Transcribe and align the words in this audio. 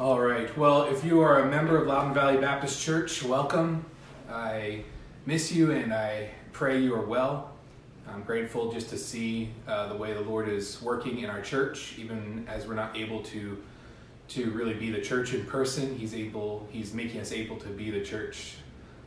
All 0.00 0.20
right. 0.20 0.56
Well, 0.56 0.84
if 0.84 1.02
you 1.02 1.20
are 1.22 1.40
a 1.40 1.50
member 1.50 1.76
of 1.76 1.88
Loudoun 1.88 2.14
Valley 2.14 2.36
Baptist 2.36 2.80
Church, 2.80 3.20
welcome. 3.20 3.84
I 4.30 4.84
miss 5.26 5.50
you 5.50 5.72
and 5.72 5.92
I 5.92 6.30
pray 6.52 6.78
you 6.78 6.94
are 6.94 7.04
well. 7.04 7.56
I'm 8.08 8.22
grateful 8.22 8.70
just 8.70 8.90
to 8.90 8.96
see 8.96 9.50
uh, 9.66 9.88
the 9.88 9.96
way 9.96 10.12
the 10.14 10.20
Lord 10.20 10.48
is 10.48 10.80
working 10.80 11.18
in 11.18 11.28
our 11.28 11.40
church, 11.40 11.96
even 11.98 12.46
as 12.46 12.64
we're 12.64 12.74
not 12.74 12.96
able 12.96 13.24
to 13.24 13.60
to 14.28 14.50
really 14.52 14.74
be 14.74 14.92
the 14.92 15.00
church 15.00 15.34
in 15.34 15.44
person. 15.46 15.98
He's 15.98 16.14
able. 16.14 16.68
He's 16.70 16.94
making 16.94 17.20
us 17.20 17.32
able 17.32 17.56
to 17.56 17.68
be 17.68 17.90
the 17.90 18.04
church 18.04 18.54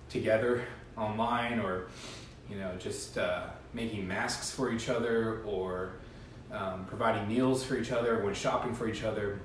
together 0.09 0.65
online, 0.97 1.59
or 1.59 1.87
you 2.49 2.57
know, 2.57 2.75
just 2.77 3.17
uh, 3.17 3.43
making 3.73 4.05
masks 4.05 4.51
for 4.51 4.73
each 4.73 4.89
other, 4.89 5.41
or 5.45 5.93
um, 6.51 6.83
providing 6.83 7.29
meals 7.29 7.63
for 7.63 7.77
each 7.77 7.93
other, 7.93 8.21
when 8.25 8.33
shopping 8.33 8.73
for 8.73 8.89
each 8.89 9.05
other. 9.05 9.39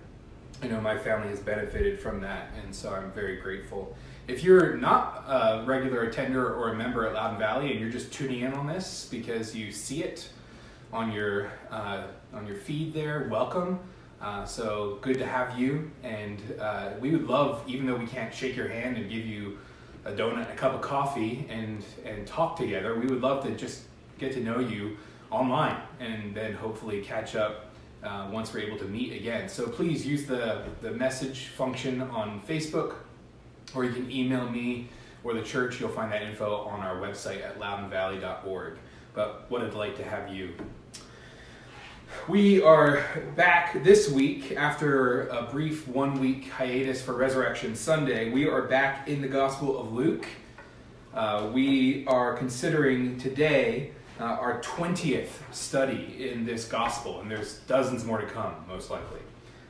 I 0.63 0.69
know 0.69 0.81
my 0.81 0.97
family 0.97 1.29
has 1.29 1.41
benefited 1.41 2.01
from 2.01 2.21
that, 2.23 2.51
and 2.63 2.75
so 2.75 2.95
I'm 2.95 3.11
very 3.13 3.37
grateful. 3.37 3.95
If 4.27 4.43
you're 4.43 4.77
not 4.77 5.25
a 5.29 5.65
regular 5.67 6.03
attender 6.05 6.55
or 6.55 6.73
a 6.73 6.75
member 6.75 7.07
at 7.07 7.13
Loudoun 7.13 7.39
Valley 7.39 7.71
and 7.71 7.79
you're 7.79 7.91
just 7.91 8.13
tuning 8.13 8.41
in 8.41 8.55
on 8.55 8.67
this 8.67 9.07
because 9.11 9.55
you 9.55 9.71
see 9.71 10.03
it 10.03 10.29
on 10.93 11.13
your 11.13 11.51
uh, 11.71 12.05
on 12.33 12.47
your 12.47 12.57
feed 12.57 12.95
there, 12.95 13.29
welcome. 13.31 13.79
Uh, 14.21 14.47
so 14.47 14.99
good 15.03 15.19
to 15.19 15.27
have 15.27 15.59
you, 15.59 15.91
and 16.03 16.41
uh, 16.59 16.91
we 17.01 17.11
would 17.11 17.27
love, 17.29 17.63
even 17.67 17.87
though 17.87 17.97
we 17.97 18.07
can't 18.07 18.33
shake 18.33 18.57
your 18.57 18.69
hand 18.69 18.97
and 18.97 19.11
give 19.11 19.27
you 19.27 19.59
a 20.07 20.13
donut 20.13 20.43
and 20.43 20.51
a 20.51 20.57
cup 20.57 20.73
of 20.73 20.81
coffee 20.81 21.47
and 21.51 21.85
and 22.05 22.27
talk 22.27 22.57
together, 22.57 22.99
we 22.99 23.07
would 23.07 23.21
love 23.21 23.45
to 23.45 23.55
just 23.55 23.83
get 24.19 24.33
to 24.33 24.41
know 24.41 24.59
you 24.59 24.97
online 25.31 25.77
and 26.01 26.35
then 26.35 26.55
hopefully 26.55 27.03
catch 27.03 27.37
up 27.37 27.66
uh, 28.07 28.29
once 28.31 28.55
we're 28.55 28.61
able 28.61 28.79
to 28.79 28.85
meet 28.85 29.13
again. 29.13 29.49
So 29.49 29.67
please 29.67 30.07
use 30.07 30.27
the, 30.27 30.63
the 30.81 30.93
message 30.93 31.49
function 31.49 32.03
on 32.03 32.41
Facebook, 32.49 32.95
or 33.75 33.85
you 33.85 33.93
can 33.93 34.11
email 34.11 34.49
me 34.49 34.89
or 35.25 35.35
the 35.35 35.43
church. 35.43 35.81
You'll 35.81 35.91
find 35.91 36.11
that 36.13 36.23
info 36.23 36.63
on 36.63 36.81
our 36.81 36.97
website 36.97 37.45
at 37.45 37.59
loudounvalley.org. 37.59 38.79
But 39.15 39.47
what 39.49 39.63
a 39.63 39.71
delight 39.71 39.97
to 39.97 40.05
have 40.05 40.33
you. 40.33 40.55
We 42.29 42.63
are 42.63 43.05
back 43.35 43.83
this 43.83 44.09
week 44.09 44.53
after 44.53 45.27
a 45.29 45.43
brief 45.43 45.89
one 45.89 46.21
week 46.21 46.49
hiatus 46.51 47.03
for 47.03 47.15
Resurrection 47.15 47.75
Sunday. 47.75 48.31
We 48.31 48.47
are 48.47 48.63
back 48.63 49.09
in 49.09 49.21
the 49.21 49.29
Gospel 49.29 49.79
of 49.79 49.93
Luke. 49.93 50.27
Uh, 51.13 51.51
we 51.53 52.07
are 52.07 52.37
considering 52.37 53.19
today 53.19 53.91
uh, 54.19 54.25
our 54.25 54.61
20th 54.63 55.29
study 55.53 56.31
in 56.31 56.45
this 56.45 56.67
gospel, 56.67 57.21
and 57.21 57.31
there's 57.31 57.59
dozens 57.67 58.05
more 58.05 58.21
to 58.21 58.27
come, 58.27 58.55
most 58.69 58.91
likely. 58.91 59.21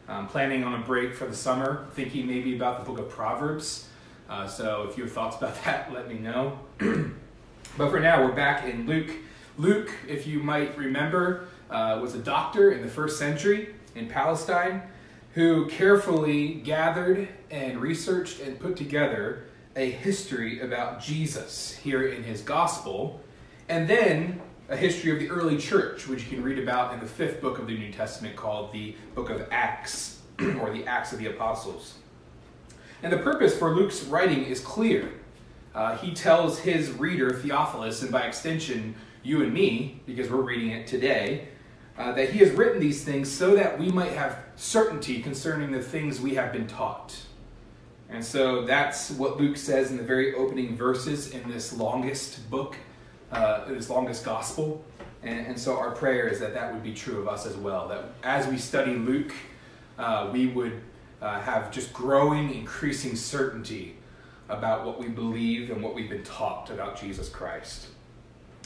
I'm 0.09 0.29
planning 0.29 0.63
on 0.63 0.81
a 0.81 0.85
break 0.85 1.15
for 1.15 1.27
the 1.27 1.35
summer, 1.35 1.87
thinking 1.95 2.27
maybe 2.27 2.55
about 2.55 2.79
the 2.79 2.91
book 2.91 3.01
of 3.01 3.11
Proverbs. 3.11 3.89
Uh, 4.29 4.47
so 4.47 4.87
if 4.89 4.97
you 4.97 5.05
have 5.05 5.13
thoughts 5.13 5.37
about 5.37 5.61
that, 5.65 5.93
let 5.93 6.09
me 6.09 6.19
know. 6.19 6.59
but 6.79 7.91
for 7.91 7.99
now, 7.99 8.25
we're 8.25 8.33
back 8.33 8.65
in 8.65 8.87
Luke. 8.87 9.11
Luke, 9.59 9.91
if 10.07 10.27
you 10.27 10.41
might 10.41 10.77
remember, 10.77 11.49
uh, 11.71 11.99
was 12.01 12.15
a 12.15 12.19
doctor 12.19 12.71
in 12.71 12.83
the 12.83 12.89
first 12.89 13.19
century 13.19 13.75
in 13.95 14.07
Palestine 14.07 14.83
who 15.35 15.67
carefully 15.67 16.55
gathered 16.55 17.29
and 17.51 17.81
researched 17.81 18.41
and 18.41 18.59
put 18.61 18.77
together 18.77 19.45
a 19.75 19.91
history 19.91 20.61
about 20.61 21.01
Jesus 21.01 21.77
here 21.77 22.07
in 22.09 22.23
his 22.23 22.41
gospel 22.41 23.21
and 23.69 23.89
then 23.89 24.41
a 24.69 24.77
history 24.77 25.13
of 25.13 25.19
the 25.19 25.31
early 25.31 25.57
church, 25.57 26.09
which 26.09 26.25
you 26.25 26.31
can 26.31 26.43
read 26.43 26.59
about 26.59 26.93
in 26.93 27.01
the 27.01 27.07
fifth 27.07 27.41
book 27.41 27.59
of 27.59 27.67
the 27.67 27.77
New 27.77 27.93
Testament 27.93 28.37
called 28.37 28.73
the 28.73 28.97
book 29.15 29.31
of 29.31 29.47
Acts, 29.51 30.21
or 30.61 30.71
the 30.71 30.85
Acts 30.87 31.13
of 31.13 31.19
the 31.19 31.27
Apostles. 31.27 31.95
And 33.03 33.13
the 33.13 33.19
purpose 33.19 33.57
for 33.57 33.75
Luke's 33.75 34.05
writing 34.05 34.45
is 34.45 34.61
clear. 34.61 35.13
Uh, 35.75 35.97
he 35.99 36.15
tells 36.15 36.59
his 36.61 36.91
reader, 36.91 37.31
Theophilus, 37.31 38.03
and 38.03 38.11
by 38.11 38.23
extension, 38.23 38.95
you 39.23 39.43
and 39.43 39.53
me, 39.53 40.01
because 40.07 40.31
we're 40.31 40.41
reading 40.41 40.71
it 40.71 40.87
today, 40.87 41.49
uh, 41.99 42.13
that 42.13 42.31
he 42.31 42.39
has 42.39 42.51
written 42.53 42.81
these 42.81 43.05
things 43.05 43.31
so 43.31 43.55
that 43.55 43.79
we 43.79 43.91
might 43.91 44.13
have 44.13 44.39
certainty 44.57 45.21
concerning 45.21 45.71
the 45.71 45.83
things 45.83 46.21
we 46.21 46.35
have 46.35 46.53
been 46.53 46.67
taught. 46.67 47.17
And 48.09 48.25
so 48.25 48.65
that's 48.65 49.11
what 49.11 49.39
Luke 49.39 49.57
says 49.57 49.91
in 49.91 49.97
the 49.97 50.03
very 50.03 50.35
opening 50.35 50.77
verses 50.77 51.31
in 51.31 51.49
this 51.51 51.73
longest 51.73 52.49
book 52.51 52.77
uh, 53.37 53.65
longest 53.89 54.25
gospel. 54.25 54.85
And, 55.23 55.47
and, 55.47 55.59
so 55.59 55.77
our 55.77 55.91
prayer 55.91 56.29
is 56.29 56.39
that 56.41 56.55
that 56.55 56.73
would 56.73 56.83
be 56.83 56.95
true 56.95 57.21
of 57.21 57.29
us 57.29 57.47
as 57.47 57.57
well. 57.57 57.89
That 57.89 58.05
as 58.23 58.47
we 58.47 58.59
study 58.59 58.95
Luke, 58.95 59.33
uh, 59.99 60.31
we 60.33 60.47
would 60.47 60.81
uh, 61.21 61.41
have 61.41 61.71
just 61.71 61.93
growing, 61.93 62.55
increasing 62.55 63.17
certainty 63.17 63.97
about 64.49 64.87
what 64.87 65.01
we 65.01 65.09
believe 65.09 65.71
and 65.71 65.83
what 65.83 65.95
we've 65.95 66.09
been 66.09 66.23
taught 66.23 66.71
about 66.71 67.01
Jesus 67.01 67.29
Christ. 67.29 67.89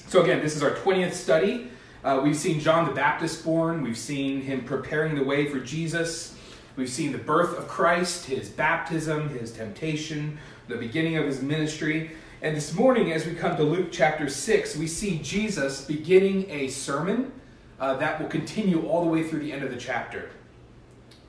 So, 0.08 0.22
again, 0.22 0.42
this 0.42 0.56
is 0.56 0.62
our 0.62 0.72
20th 0.72 1.12
study. 1.12 1.68
Uh, 2.02 2.20
we've 2.22 2.36
seen 2.36 2.60
John 2.60 2.86
the 2.86 2.92
Baptist 2.92 3.44
born, 3.44 3.82
we've 3.82 3.98
seen 3.98 4.40
him 4.40 4.64
preparing 4.64 5.14
the 5.14 5.24
way 5.24 5.48
for 5.48 5.60
Jesus. 5.60 6.36
We've 6.76 6.88
seen 6.88 7.12
the 7.12 7.18
birth 7.18 7.58
of 7.58 7.68
Christ, 7.68 8.24
his 8.26 8.48
baptism, 8.48 9.28
his 9.28 9.52
temptation, 9.52 10.38
the 10.68 10.76
beginning 10.76 11.16
of 11.16 11.26
his 11.26 11.42
ministry. 11.42 12.12
And 12.42 12.56
this 12.56 12.72
morning, 12.72 13.12
as 13.12 13.26
we 13.26 13.34
come 13.34 13.56
to 13.58 13.62
Luke 13.62 13.88
chapter 13.92 14.26
6, 14.26 14.76
we 14.76 14.86
see 14.86 15.18
Jesus 15.18 15.84
beginning 15.84 16.48
a 16.50 16.68
sermon 16.68 17.32
uh, 17.78 17.96
that 17.98 18.18
will 18.18 18.28
continue 18.28 18.86
all 18.86 19.04
the 19.04 19.10
way 19.10 19.28
through 19.28 19.40
the 19.40 19.52
end 19.52 19.62
of 19.62 19.70
the 19.70 19.76
chapter. 19.76 20.30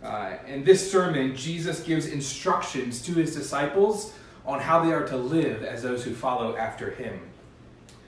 Uh, 0.02 0.36
in 0.48 0.64
this 0.64 0.90
sermon, 0.90 1.36
Jesus 1.36 1.82
gives 1.82 2.06
instructions 2.06 3.02
to 3.02 3.12
his 3.12 3.36
disciples 3.36 4.14
on 4.46 4.62
how 4.62 4.86
they 4.86 4.94
are 4.94 5.06
to 5.06 5.18
live 5.18 5.64
as 5.64 5.84
those 5.84 6.06
who 6.06 6.16
follow 6.16 6.56
after 6.56 6.92
him. 6.92 7.20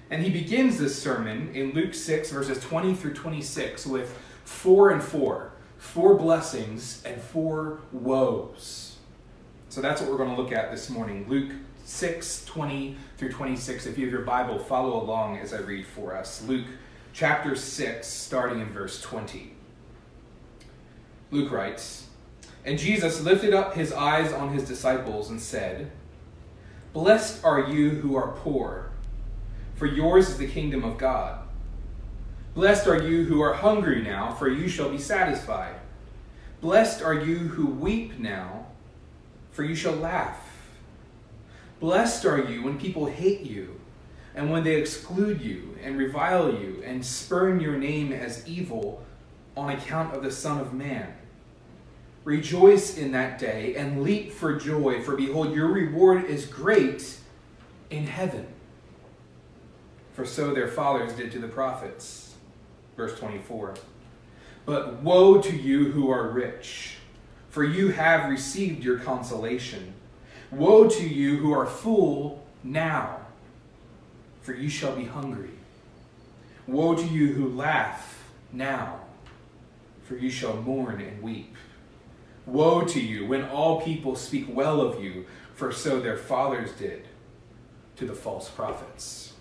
And 0.10 0.24
he 0.24 0.30
begins 0.30 0.78
this 0.78 0.98
sermon 0.98 1.54
in 1.54 1.74
Luke 1.74 1.94
6, 1.94 2.32
verses 2.32 2.64
20 2.64 2.96
through 2.96 3.16
26, 3.16 3.86
with 3.86 4.18
four 4.46 4.92
and 4.92 5.04
four 5.04 5.52
four 5.84 6.16
blessings 6.16 7.04
and 7.06 7.22
four 7.22 7.82
woes. 7.92 8.96
So 9.68 9.82
that's 9.82 10.00
what 10.00 10.10
we're 10.10 10.18
going 10.18 10.34
to 10.34 10.42
look 10.42 10.54
at 10.54 10.72
this 10.72 10.90
morning. 10.90 11.26
Luke 11.28 11.52
6 11.84 12.46
20 12.46 12.98
through 13.18 13.32
26. 13.32 13.86
If 13.86 13.98
you 13.98 14.06
have 14.06 14.14
your 14.14 14.24
Bible, 14.24 14.60
follow 14.60 15.02
along 15.02 15.38
as 15.38 15.54
I 15.54 15.60
read 15.60 15.86
for 15.86 16.16
us. 16.16 16.44
Luke 16.48 16.66
chapter 17.14 17.56
6, 17.56 18.08
starting 18.08 18.60
in 18.60 18.70
verse 18.70 19.02
20. 19.02 19.54
Luke 21.32 21.52
writes 21.52 22.08
And 22.66 22.80
Jesus 22.80 23.22
lifted 23.22 23.54
up 23.54 23.74
his 23.76 23.92
eyes 23.92 24.32
on 24.32 24.54
his 24.54 24.68
disciples 24.68 25.30
and 25.30 25.42
said, 25.42 25.92
Blessed 26.94 27.44
are 27.44 27.70
you 27.70 27.90
who 27.90 28.16
are 28.16 28.34
poor, 28.34 28.92
for 29.76 29.88
yours 29.88 30.30
is 30.30 30.38
the 30.38 30.48
kingdom 30.48 30.84
of 30.84 30.98
God. 30.98 31.40
Blessed 32.54 32.88
are 32.88 33.02
you 33.02 33.24
who 33.24 33.42
are 33.42 33.56
hungry 33.56 34.04
now, 34.04 34.32
for 34.32 34.48
you 34.48 34.68
shall 34.68 34.90
be 34.90 35.00
satisfied. 35.00 35.76
Blessed 36.62 37.02
are 37.02 37.16
you 37.16 37.40
who 37.40 37.66
weep 37.66 38.20
now, 38.20 38.68
for 39.52 39.64
you 39.64 39.74
shall 39.74 39.96
laugh. 39.96 40.43
Blessed 41.80 42.26
are 42.26 42.44
you 42.50 42.64
when 42.64 42.80
people 42.80 43.06
hate 43.06 43.42
you, 43.42 43.80
and 44.36 44.52
when 44.52 44.64
they 44.64 44.76
exclude 44.76 45.42
you, 45.42 45.78
and 45.84 45.98
revile 45.98 46.52
you, 46.52 46.82
and 46.86 47.06
spurn 47.06 47.60
your 47.60 47.78
name 47.78 48.12
as 48.12 48.48
evil 48.48 49.04
on 49.56 49.70
account 49.70 50.16
of 50.16 50.24
the 50.24 50.32
Son 50.32 50.60
of 50.60 50.74
Man. 50.74 51.14
Rejoice 52.24 52.98
in 52.98 53.12
that 53.12 53.38
day, 53.38 53.76
and 53.76 54.02
leap 54.02 54.32
for 54.32 54.56
joy, 54.56 55.02
for 55.02 55.16
behold, 55.16 55.54
your 55.54 55.68
reward 55.68 56.26
is 56.26 56.46
great 56.46 57.18
in 57.90 58.08
heaven. 58.08 58.48
For 60.14 60.26
so 60.26 60.54
their 60.54 60.68
fathers 60.68 61.14
did 61.14 61.32
to 61.34 61.40
the 61.40 61.48
prophets. 61.48 62.36
Verse 62.96 63.18
24. 63.20 63.76
But 64.66 65.02
woe 65.02 65.42
to 65.42 65.56
you 65.56 65.92
who 65.92 66.10
are 66.10 66.30
rich, 66.30 66.96
for 67.50 67.64
you 67.64 67.90
have 67.90 68.30
received 68.30 68.84
your 68.84 69.00
consolation. 69.00 69.93
Woe 70.54 70.88
to 70.88 71.08
you 71.08 71.38
who 71.38 71.52
are 71.52 71.66
full 71.66 72.46
now, 72.64 73.18
for 74.42 74.54
you 74.54 74.70
shall 74.70 74.96
be 74.96 75.06
hungry. 75.06 75.50
Woe 76.68 76.96
to 76.96 77.06
you 77.06 77.34
who 77.34 77.50
laugh 77.50 78.24
now, 78.52 79.00
for 80.04 80.16
you 80.16 80.30
shall 80.30 80.56
mourn 80.58 81.02
and 81.02 81.24
weep. 81.24 81.56
Woe 82.46 82.84
to 82.86 83.00
you 83.00 83.26
when 83.26 83.46
all 83.46 83.82
people 83.82 84.16
speak 84.16 84.46
well 84.48 84.80
of 84.80 85.04
you, 85.04 85.26
for 85.56 85.72
so 85.72 86.00
their 86.00 86.18
fathers 86.18 86.72
did 86.74 87.08
to 87.96 88.06
the 88.06 88.14
false 88.14 88.50
prophets. 88.50 89.34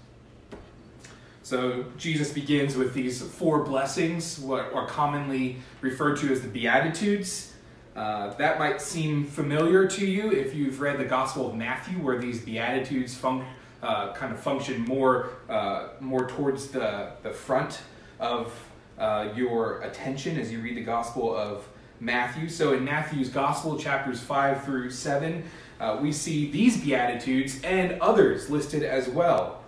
So 1.42 1.84
Jesus 1.98 2.32
begins 2.32 2.74
with 2.76 2.94
these 2.94 3.20
four 3.20 3.64
blessings, 3.64 4.38
what 4.38 4.72
are 4.72 4.86
commonly 4.86 5.58
referred 5.82 6.16
to 6.18 6.32
as 6.32 6.40
the 6.40 6.48
Beatitudes. 6.48 7.51
Uh, 7.94 8.32
that 8.34 8.58
might 8.58 8.80
seem 8.80 9.24
familiar 9.24 9.86
to 9.86 10.06
you 10.06 10.30
if 10.30 10.54
you've 10.54 10.80
read 10.80 10.98
the 10.98 11.04
Gospel 11.04 11.48
of 11.48 11.54
Matthew, 11.54 11.98
where 11.98 12.18
these 12.18 12.40
Beatitudes 12.40 13.14
fun- 13.14 13.44
uh, 13.82 14.14
kind 14.14 14.32
of 14.32 14.40
function 14.40 14.80
more, 14.82 15.30
uh, 15.48 15.88
more 16.00 16.26
towards 16.26 16.68
the, 16.68 17.10
the 17.22 17.30
front 17.30 17.82
of 18.18 18.54
uh, 18.98 19.28
your 19.34 19.82
attention 19.82 20.38
as 20.38 20.50
you 20.50 20.60
read 20.60 20.76
the 20.76 20.82
Gospel 20.82 21.34
of 21.36 21.68
Matthew. 22.00 22.48
So 22.48 22.72
in 22.72 22.84
Matthew's 22.84 23.28
Gospel, 23.28 23.78
chapters 23.78 24.20
5 24.20 24.64
through 24.64 24.90
7, 24.90 25.44
uh, 25.78 25.98
we 26.00 26.12
see 26.12 26.50
these 26.50 26.80
Beatitudes 26.80 27.60
and 27.62 28.00
others 28.00 28.48
listed 28.48 28.82
as 28.82 29.08
well. 29.08 29.62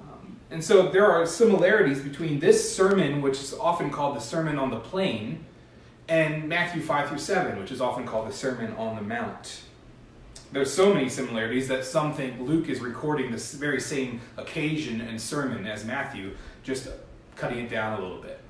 Um, 0.00 0.36
and 0.50 0.62
so 0.62 0.90
there 0.90 1.10
are 1.10 1.24
similarities 1.24 2.00
between 2.00 2.40
this 2.40 2.74
sermon, 2.74 3.22
which 3.22 3.38
is 3.38 3.54
often 3.54 3.90
called 3.90 4.16
the 4.16 4.20
Sermon 4.20 4.58
on 4.58 4.70
the 4.70 4.80
Plain, 4.80 5.44
and 6.08 6.48
Matthew 6.48 6.80
5 6.80 7.08
through 7.08 7.18
7, 7.18 7.58
which 7.58 7.70
is 7.70 7.80
often 7.80 8.06
called 8.06 8.28
the 8.28 8.32
Sermon 8.32 8.72
on 8.76 8.96
the 8.96 9.02
Mount. 9.02 9.62
There's 10.50 10.72
so 10.72 10.94
many 10.94 11.10
similarities 11.10 11.68
that 11.68 11.84
some 11.84 12.14
think 12.14 12.40
Luke 12.40 12.70
is 12.70 12.80
recording 12.80 13.30
this 13.30 13.52
very 13.52 13.80
same 13.80 14.20
occasion 14.38 15.02
and 15.02 15.20
sermon 15.20 15.66
as 15.66 15.84
Matthew, 15.84 16.34
just 16.62 16.88
cutting 17.36 17.58
it 17.58 17.68
down 17.68 17.98
a 17.98 18.02
little 18.02 18.22
bit. 18.22 18.40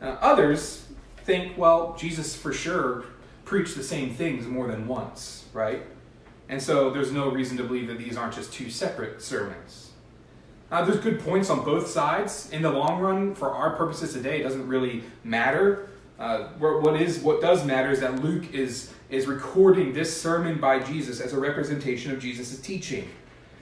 Uh, 0.00 0.16
others 0.20 0.86
think, 1.24 1.58
well, 1.58 1.96
Jesus 1.98 2.36
for 2.36 2.52
sure 2.52 3.04
preached 3.44 3.76
the 3.76 3.82
same 3.82 4.14
things 4.14 4.46
more 4.46 4.68
than 4.68 4.86
once, 4.86 5.44
right? 5.52 5.82
And 6.48 6.62
so 6.62 6.90
there's 6.90 7.10
no 7.10 7.28
reason 7.28 7.56
to 7.56 7.64
believe 7.64 7.88
that 7.88 7.98
these 7.98 8.16
aren't 8.16 8.34
just 8.34 8.52
two 8.52 8.70
separate 8.70 9.20
sermons. 9.20 9.90
Uh, 10.70 10.84
there's 10.84 11.00
good 11.00 11.20
points 11.20 11.50
on 11.50 11.64
both 11.64 11.88
sides. 11.88 12.48
In 12.50 12.62
the 12.62 12.70
long 12.70 13.00
run, 13.00 13.34
for 13.34 13.50
our 13.50 13.76
purposes 13.76 14.12
today, 14.12 14.40
it 14.40 14.44
doesn't 14.44 14.66
really 14.66 15.02
matter. 15.24 15.90
Uh, 16.22 16.46
what 16.60 17.02
is 17.02 17.18
what 17.18 17.40
does 17.40 17.66
matter 17.66 17.90
is 17.90 17.98
that 17.98 18.22
Luke 18.22 18.54
is 18.54 18.92
is 19.10 19.26
recording 19.26 19.92
this 19.92 20.22
sermon 20.22 20.60
by 20.60 20.78
Jesus 20.78 21.20
as 21.20 21.32
a 21.32 21.40
representation 21.40 22.12
of 22.12 22.20
Jesus' 22.20 22.60
teaching, 22.60 23.08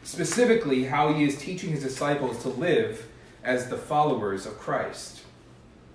specifically 0.03 0.85
how 0.85 1.11
he 1.15 1.25
is 1.25 1.39
teaching 1.39 1.71
his 1.71 1.83
disciples 1.83 2.43
to 2.43 2.51
live 2.51 3.09
as 3.43 3.71
the 3.71 3.79
followers 3.79 4.45
of 4.45 4.59
Christ. 4.59 5.23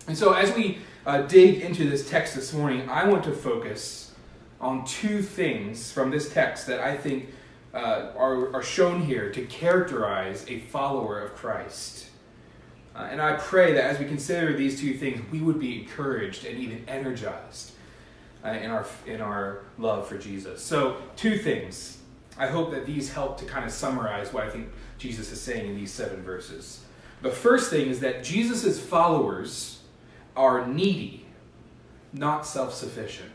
And 0.08 0.18
so, 0.18 0.34
as 0.34 0.56
we 0.56 0.80
uh, 1.06 1.22
dig 1.22 1.62
into 1.62 1.88
this 1.88 2.10
text 2.10 2.34
this 2.34 2.52
morning, 2.52 2.90
I 2.90 3.08
want 3.08 3.24
to 3.26 3.32
focus 3.32 4.16
on 4.60 4.86
two 4.86 5.22
things 5.22 5.92
from 5.92 6.10
this 6.10 6.34
text 6.34 6.66
that 6.66 6.80
I 6.80 6.98
think 6.98 7.30
uh, 7.76 8.10
are, 8.18 8.56
are 8.56 8.64
shown 8.64 9.04
here 9.04 9.32
to 9.34 9.46
characterize 9.46 10.44
a 10.48 10.62
follower 10.62 11.20
of 11.20 11.36
Christ. 11.36 12.08
Uh, 12.96 13.10
and 13.12 13.22
I 13.22 13.34
pray 13.34 13.74
that 13.74 13.84
as 13.84 14.00
we 14.00 14.06
consider 14.06 14.54
these 14.54 14.80
two 14.80 14.94
things, 14.94 15.20
we 15.32 15.42
would 15.42 15.60
be 15.60 15.82
encouraged 15.82 16.46
and 16.46 16.58
even 16.58 16.88
energized 16.88 17.74
uh, 18.44 18.50
in 18.50 18.72
our 18.72 18.86
in 19.06 19.22
our 19.22 19.64
love 19.78 20.08
for 20.08 20.18
Jesus. 20.18 20.64
So, 20.64 20.98
two 21.16 21.38
things. 21.38 21.98
I 22.38 22.48
hope 22.48 22.72
that 22.72 22.86
these 22.86 23.14
help 23.14 23.38
to 23.40 23.46
kind 23.46 23.64
of 23.64 23.72
summarize 23.72 24.34
what 24.34 24.44
I 24.44 24.50
think 24.50 24.70
Jesus 24.98 25.32
is 25.32 25.40
saying 25.40 25.68
in 25.68 25.76
these 25.76 25.92
seven 25.92 26.22
verses. 26.22 26.84
The 27.22 27.32
first 27.32 27.70
thing 27.70 27.88
is 27.88 28.02
that 28.02 28.24
Jesus' 28.24 28.78
followers 28.80 29.80
are 30.36 30.68
needy, 30.68 31.26
not 32.12 32.46
self-sufficient. 32.46 33.32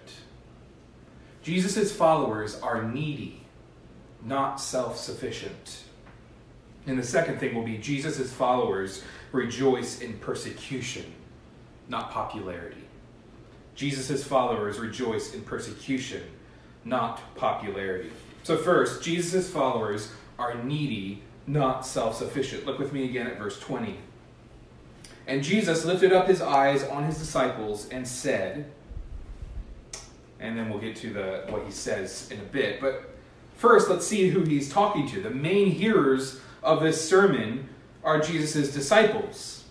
Jesus' 1.43 1.91
followers 1.91 2.61
are 2.61 2.83
needy, 2.83 3.43
not 4.23 4.61
self-sufficient. 4.61 5.85
And 6.87 6.99
the 6.99 7.03
second 7.03 7.41
thing 7.41 7.55
will 7.55 7.65
be 7.65 7.79
Jesus' 7.79 8.31
followers 8.31 9.03
rejoice 9.33 10.01
in 10.01 10.15
persecution, 10.15 11.05
not 11.89 12.11
popularity. 12.11 12.85
Jesus' 13.75 14.25
followers 14.25 14.79
rejoice 14.79 15.35
in 15.35 15.43
persecution, 15.43 16.23
not 16.85 17.35
popularity. 17.37 18.11
So, 18.43 18.57
first, 18.57 19.03
Jesus' 19.03 19.51
followers 19.51 20.13
are 20.39 20.55
needy, 20.63 21.23
not 21.47 21.87
self 21.87 22.17
sufficient. 22.17 22.67
Look 22.67 22.79
with 22.79 22.93
me 22.93 23.05
again 23.05 23.27
at 23.27 23.39
verse 23.39 23.59
20. 23.61 23.97
And 25.27 25.45
Jesus 25.45 25.85
lifted 25.85 26.13
up 26.13 26.27
his 26.27 26.41
eyes 26.41 26.83
on 26.85 27.05
his 27.05 27.19
disciples 27.19 27.89
and 27.91 28.07
said, 28.07 28.71
and 30.41 30.59
then 30.59 30.71
we'll 30.71 30.81
get 30.81 30.97
to 30.97 31.13
the 31.13 31.45
what 31.49 31.65
he 31.65 31.71
says 31.71 32.29
in 32.31 32.41
a 32.41 32.45
bit. 32.45 32.81
But 32.81 33.11
first, 33.57 33.89
let's 33.91 34.07
see 34.07 34.29
who 34.29 34.43
he's 34.43 34.73
talking 34.73 35.07
to. 35.11 35.21
The 35.21 35.31
main 35.31 35.71
hearers 35.71 36.41
of 36.63 36.83
this 36.83 37.07
sermon 37.07 37.69
are 38.05 38.21
Jesus' 38.21 38.73
disciples. 38.73 39.65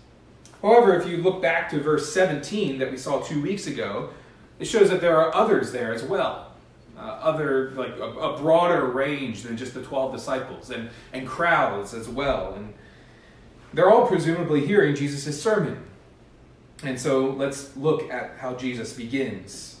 However, 0.62 0.94
if 0.94 1.06
you 1.06 1.18
look 1.18 1.40
back 1.40 1.70
to 1.70 1.80
verse 1.80 2.12
17 2.12 2.78
that 2.78 2.90
we 2.90 2.96
saw 2.96 3.20
two 3.20 3.40
weeks 3.40 3.66
ago, 3.66 4.10
it 4.58 4.66
shows 4.66 4.90
that 4.90 5.00
there 5.00 5.16
are 5.16 5.34
others 5.34 5.72
there 5.72 5.92
as 5.92 6.02
well. 6.02 6.52
Uh, 6.98 7.02
other, 7.02 7.70
like 7.70 7.96
a, 7.96 8.04
a, 8.04 8.36
broader 8.36 8.84
range 8.84 9.42
than 9.42 9.56
just 9.56 9.72
the 9.72 9.82
12 9.82 10.12
disciples, 10.12 10.68
and, 10.68 10.90
and 11.14 11.26
crowds 11.26 11.94
as 11.94 12.10
well. 12.10 12.52
And 12.52 12.74
they're 13.72 13.90
all 13.90 14.06
presumably 14.06 14.66
hearing 14.66 14.94
Jesus' 14.94 15.42
sermon. 15.42 15.82
And 16.82 17.00
so 17.00 17.30
let's 17.30 17.74
look 17.74 18.10
at 18.10 18.36
how 18.38 18.54
Jesus 18.54 18.92
begins. 18.92 19.80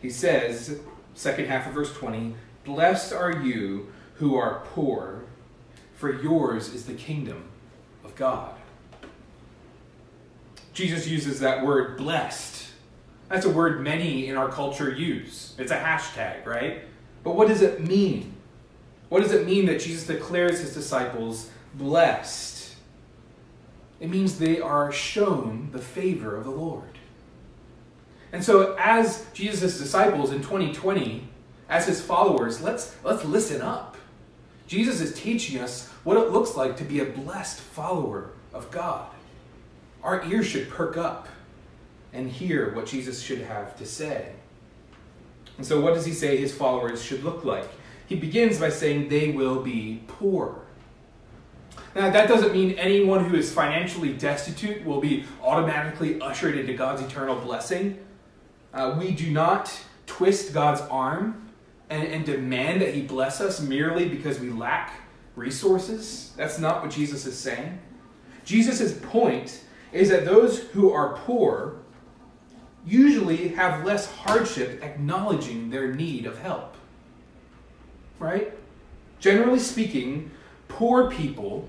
He 0.00 0.10
says, 0.10 0.78
second 1.14 1.46
half 1.46 1.66
of 1.66 1.74
verse 1.74 1.92
20, 1.92 2.36
Blessed 2.64 3.12
are 3.12 3.42
you 3.42 3.92
who 4.14 4.36
are 4.36 4.62
poor, 4.66 5.24
for 5.96 6.22
yours 6.22 6.72
is 6.72 6.86
the 6.86 6.94
kingdom 6.94 7.50
God. 8.16 8.54
Jesus 10.72 11.06
uses 11.06 11.40
that 11.40 11.64
word 11.64 11.96
blessed. 11.96 12.66
That's 13.28 13.46
a 13.46 13.50
word 13.50 13.80
many 13.80 14.28
in 14.28 14.36
our 14.36 14.48
culture 14.48 14.92
use. 14.92 15.54
It's 15.58 15.72
a 15.72 15.76
hashtag, 15.76 16.44
right? 16.46 16.82
But 17.22 17.36
what 17.36 17.48
does 17.48 17.62
it 17.62 17.86
mean? 17.86 18.34
What 19.08 19.22
does 19.22 19.32
it 19.32 19.46
mean 19.46 19.66
that 19.66 19.80
Jesus 19.80 20.06
declares 20.06 20.60
his 20.60 20.74
disciples 20.74 21.50
blessed? 21.74 22.74
It 24.00 24.10
means 24.10 24.38
they 24.38 24.60
are 24.60 24.92
shown 24.92 25.70
the 25.72 25.78
favor 25.78 26.36
of 26.36 26.44
the 26.44 26.50
Lord. 26.50 26.98
And 28.32 28.44
so, 28.44 28.74
as 28.78 29.24
Jesus' 29.32 29.78
disciples 29.78 30.32
in 30.32 30.38
2020, 30.38 31.28
as 31.68 31.86
his 31.86 32.00
followers, 32.00 32.60
let's, 32.60 32.94
let's 33.04 33.24
listen 33.24 33.62
up. 33.62 33.93
Jesus 34.66 35.00
is 35.00 35.14
teaching 35.14 35.60
us 35.60 35.88
what 36.04 36.16
it 36.16 36.30
looks 36.30 36.56
like 36.56 36.76
to 36.78 36.84
be 36.84 37.00
a 37.00 37.04
blessed 37.04 37.60
follower 37.60 38.30
of 38.52 38.70
God 38.70 39.14
our 40.04 40.22
ears 40.26 40.46
should 40.46 40.68
perk 40.68 40.96
up 40.96 41.28
and 42.12 42.30
hear 42.30 42.72
what 42.74 42.86
Jesus 42.86 43.20
should 43.20 43.40
have 43.40 43.76
to 43.78 43.86
say. 43.86 44.32
And 45.56 45.66
so, 45.66 45.80
what 45.80 45.94
does 45.94 46.04
he 46.04 46.12
say 46.12 46.36
his 46.36 46.54
followers 46.54 47.02
should 47.02 47.24
look 47.24 47.44
like? 47.44 47.68
He 48.06 48.16
begins 48.16 48.58
by 48.58 48.68
saying 48.68 49.08
they 49.08 49.30
will 49.30 49.62
be 49.62 50.02
poor. 50.06 50.60
Now, 51.94 52.10
that 52.10 52.28
doesn't 52.28 52.52
mean 52.52 52.72
anyone 52.72 53.24
who 53.24 53.36
is 53.36 53.52
financially 53.52 54.12
destitute 54.12 54.84
will 54.84 55.00
be 55.00 55.24
automatically 55.42 56.20
ushered 56.20 56.58
into 56.58 56.74
God's 56.74 57.02
eternal 57.02 57.36
blessing. 57.36 57.98
Uh, 58.74 58.96
we 58.98 59.12
do 59.12 59.30
not 59.30 59.72
twist 60.06 60.52
God's 60.52 60.80
arm 60.82 61.43
and, 61.90 62.06
and 62.06 62.24
demand 62.24 62.80
that 62.82 62.94
He 62.94 63.02
bless 63.02 63.40
us 63.40 63.60
merely 63.60 64.08
because 64.08 64.40
we 64.40 64.50
lack 64.50 65.00
resources. 65.36 66.32
That's 66.36 66.58
not 66.58 66.82
what 66.82 66.90
Jesus 66.90 67.26
is 67.26 67.38
saying. 67.38 67.78
Jesus' 68.44 68.98
point 68.98 69.62
is 69.92 70.10
that 70.10 70.24
those 70.24 70.58
who 70.58 70.92
are 70.92 71.16
poor 71.18 71.76
usually 72.86 73.48
have 73.48 73.84
less 73.84 74.10
hardship 74.10 74.82
acknowledging 74.82 75.70
their 75.70 75.94
need 75.94 76.26
of 76.26 76.38
help. 76.38 76.76
Right? 78.18 78.52
Generally 79.20 79.60
speaking, 79.60 80.30
poor 80.68 81.10
people 81.10 81.68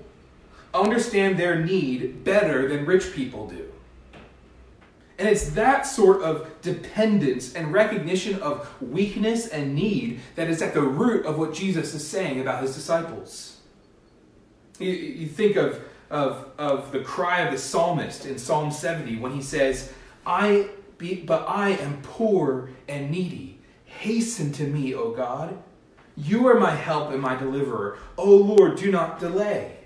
understand 0.74 1.38
their 1.38 1.64
need 1.64 2.22
better 2.22 2.68
than 2.68 2.84
rich 2.84 3.14
people 3.14 3.48
do. 3.48 3.72
And 5.18 5.28
it's 5.28 5.50
that 5.50 5.86
sort 5.86 6.22
of 6.22 6.50
dependence 6.60 7.54
and 7.54 7.72
recognition 7.72 8.40
of 8.42 8.70
weakness 8.82 9.48
and 9.48 9.74
need 9.74 10.20
that 10.34 10.48
is 10.48 10.60
at 10.60 10.74
the 10.74 10.82
root 10.82 11.24
of 11.24 11.38
what 11.38 11.54
Jesus 11.54 11.94
is 11.94 12.06
saying 12.06 12.40
about 12.40 12.62
his 12.62 12.74
disciples. 12.74 13.58
You, 14.78 14.90
you 14.90 15.26
think 15.26 15.56
of 15.56 15.80
of, 16.10 16.50
of 16.58 16.92
the 16.92 17.00
cry 17.00 17.40
of 17.40 17.52
the 17.52 17.58
psalmist 17.58 18.26
in 18.26 18.38
Psalm 18.38 18.70
70 18.70 19.16
when 19.16 19.32
he 19.32 19.42
says, 19.42 19.92
I 20.24 20.68
be, 20.98 21.16
but 21.16 21.44
I 21.48 21.70
am 21.70 22.00
poor 22.02 22.70
and 22.88 23.10
needy. 23.10 23.58
Hasten 23.84 24.52
to 24.52 24.66
me, 24.66 24.94
O 24.94 25.10
God. 25.12 25.56
You 26.16 26.46
are 26.48 26.58
my 26.58 26.74
help 26.74 27.10
and 27.10 27.20
my 27.20 27.36
deliverer. 27.36 27.98
O 28.16 28.36
Lord, 28.36 28.76
do 28.76 28.90
not 28.90 29.18
delay. 29.18 29.78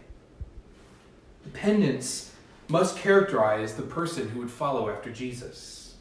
Dependence 1.44 2.29
must 2.70 2.96
characterize 2.96 3.74
the 3.74 3.82
person 3.82 4.28
who 4.28 4.40
would 4.40 4.50
follow 4.50 4.88
after 4.88 5.10
Jesus. 5.10 5.96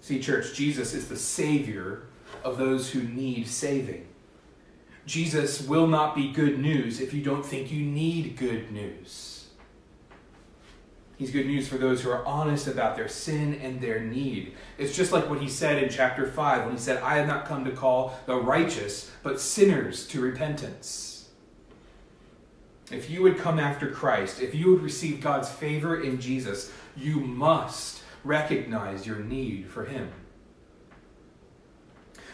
See, 0.00 0.20
church, 0.20 0.54
Jesus 0.54 0.94
is 0.94 1.08
the 1.08 1.16
Savior 1.16 2.04
of 2.42 2.56
those 2.56 2.90
who 2.90 3.02
need 3.02 3.46
saving. 3.46 4.06
Jesus 5.04 5.62
will 5.62 5.86
not 5.86 6.14
be 6.14 6.32
good 6.32 6.58
news 6.58 7.00
if 7.00 7.12
you 7.12 7.22
don't 7.22 7.44
think 7.44 7.70
you 7.70 7.84
need 7.84 8.36
good 8.36 8.70
news. 8.70 9.48
He's 11.18 11.32
good 11.32 11.46
news 11.46 11.66
for 11.66 11.78
those 11.78 12.00
who 12.00 12.10
are 12.10 12.24
honest 12.24 12.68
about 12.68 12.94
their 12.94 13.08
sin 13.08 13.54
and 13.54 13.80
their 13.80 14.00
need. 14.00 14.54
It's 14.78 14.96
just 14.96 15.10
like 15.10 15.28
what 15.28 15.40
he 15.40 15.48
said 15.48 15.82
in 15.82 15.90
chapter 15.90 16.26
5 16.26 16.64
when 16.64 16.74
he 16.74 16.78
said, 16.78 17.02
I 17.02 17.16
have 17.16 17.26
not 17.26 17.44
come 17.44 17.64
to 17.64 17.72
call 17.72 18.16
the 18.26 18.36
righteous, 18.36 19.10
but 19.24 19.40
sinners 19.40 20.06
to 20.08 20.20
repentance. 20.20 21.17
If 22.90 23.10
you 23.10 23.22
would 23.22 23.38
come 23.38 23.58
after 23.58 23.90
Christ, 23.90 24.40
if 24.40 24.54
you 24.54 24.72
would 24.72 24.82
receive 24.82 25.20
God's 25.20 25.50
favor 25.50 26.00
in 26.02 26.20
Jesus, 26.20 26.72
you 26.96 27.20
must 27.20 28.02
recognize 28.24 29.06
your 29.06 29.18
need 29.18 29.68
for 29.68 29.84
Him. 29.84 30.10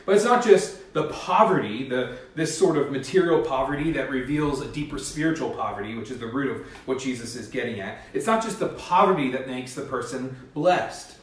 But 0.06 0.16
it's 0.16 0.24
not 0.24 0.44
just 0.44 0.92
the 0.92 1.08
poverty, 1.08 1.88
the, 1.88 2.18
this 2.34 2.56
sort 2.56 2.76
of 2.76 2.92
material 2.92 3.42
poverty 3.42 3.90
that 3.92 4.10
reveals 4.10 4.60
a 4.60 4.68
deeper 4.68 4.98
spiritual 4.98 5.50
poverty, 5.50 5.94
which 5.96 6.10
is 6.10 6.18
the 6.18 6.26
root 6.26 6.50
of 6.50 6.66
what 6.86 6.98
Jesus 6.98 7.34
is 7.34 7.48
getting 7.48 7.80
at. 7.80 7.98
It's 8.12 8.26
not 8.26 8.42
just 8.42 8.58
the 8.58 8.68
poverty 8.68 9.30
that 9.32 9.48
makes 9.48 9.74
the 9.74 9.82
person 9.82 10.36
blessed. 10.52 11.16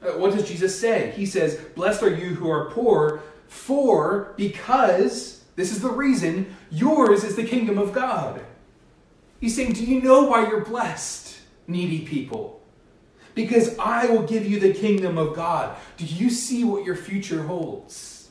Uh, 0.00 0.12
what 0.12 0.32
does 0.32 0.48
Jesus 0.48 0.78
say? 0.78 1.12
He 1.16 1.26
says, 1.26 1.56
Blessed 1.74 2.02
are 2.02 2.14
you 2.14 2.34
who 2.34 2.50
are 2.50 2.70
poor, 2.70 3.20
for 3.48 4.32
because, 4.36 5.41
this 5.56 5.72
is 5.72 5.80
the 5.80 5.90
reason, 5.90 6.56
yours 6.70 7.24
is 7.24 7.36
the 7.36 7.44
kingdom 7.44 7.78
of 7.78 7.92
God. 7.92 8.44
He's 9.40 9.54
saying, 9.54 9.72
Do 9.72 9.84
you 9.84 10.00
know 10.00 10.24
why 10.24 10.48
you're 10.48 10.64
blessed, 10.64 11.38
needy 11.66 12.00
people? 12.00 12.62
because 13.34 13.78
I 13.78 14.06
will 14.06 14.22
give 14.22 14.46
you 14.46 14.60
the 14.60 14.72
kingdom 14.72 15.18
of 15.18 15.34
God. 15.34 15.76
Do 15.96 16.04
you 16.04 16.30
see 16.30 16.64
what 16.64 16.84
your 16.84 16.96
future 16.96 17.44
holds? 17.44 18.30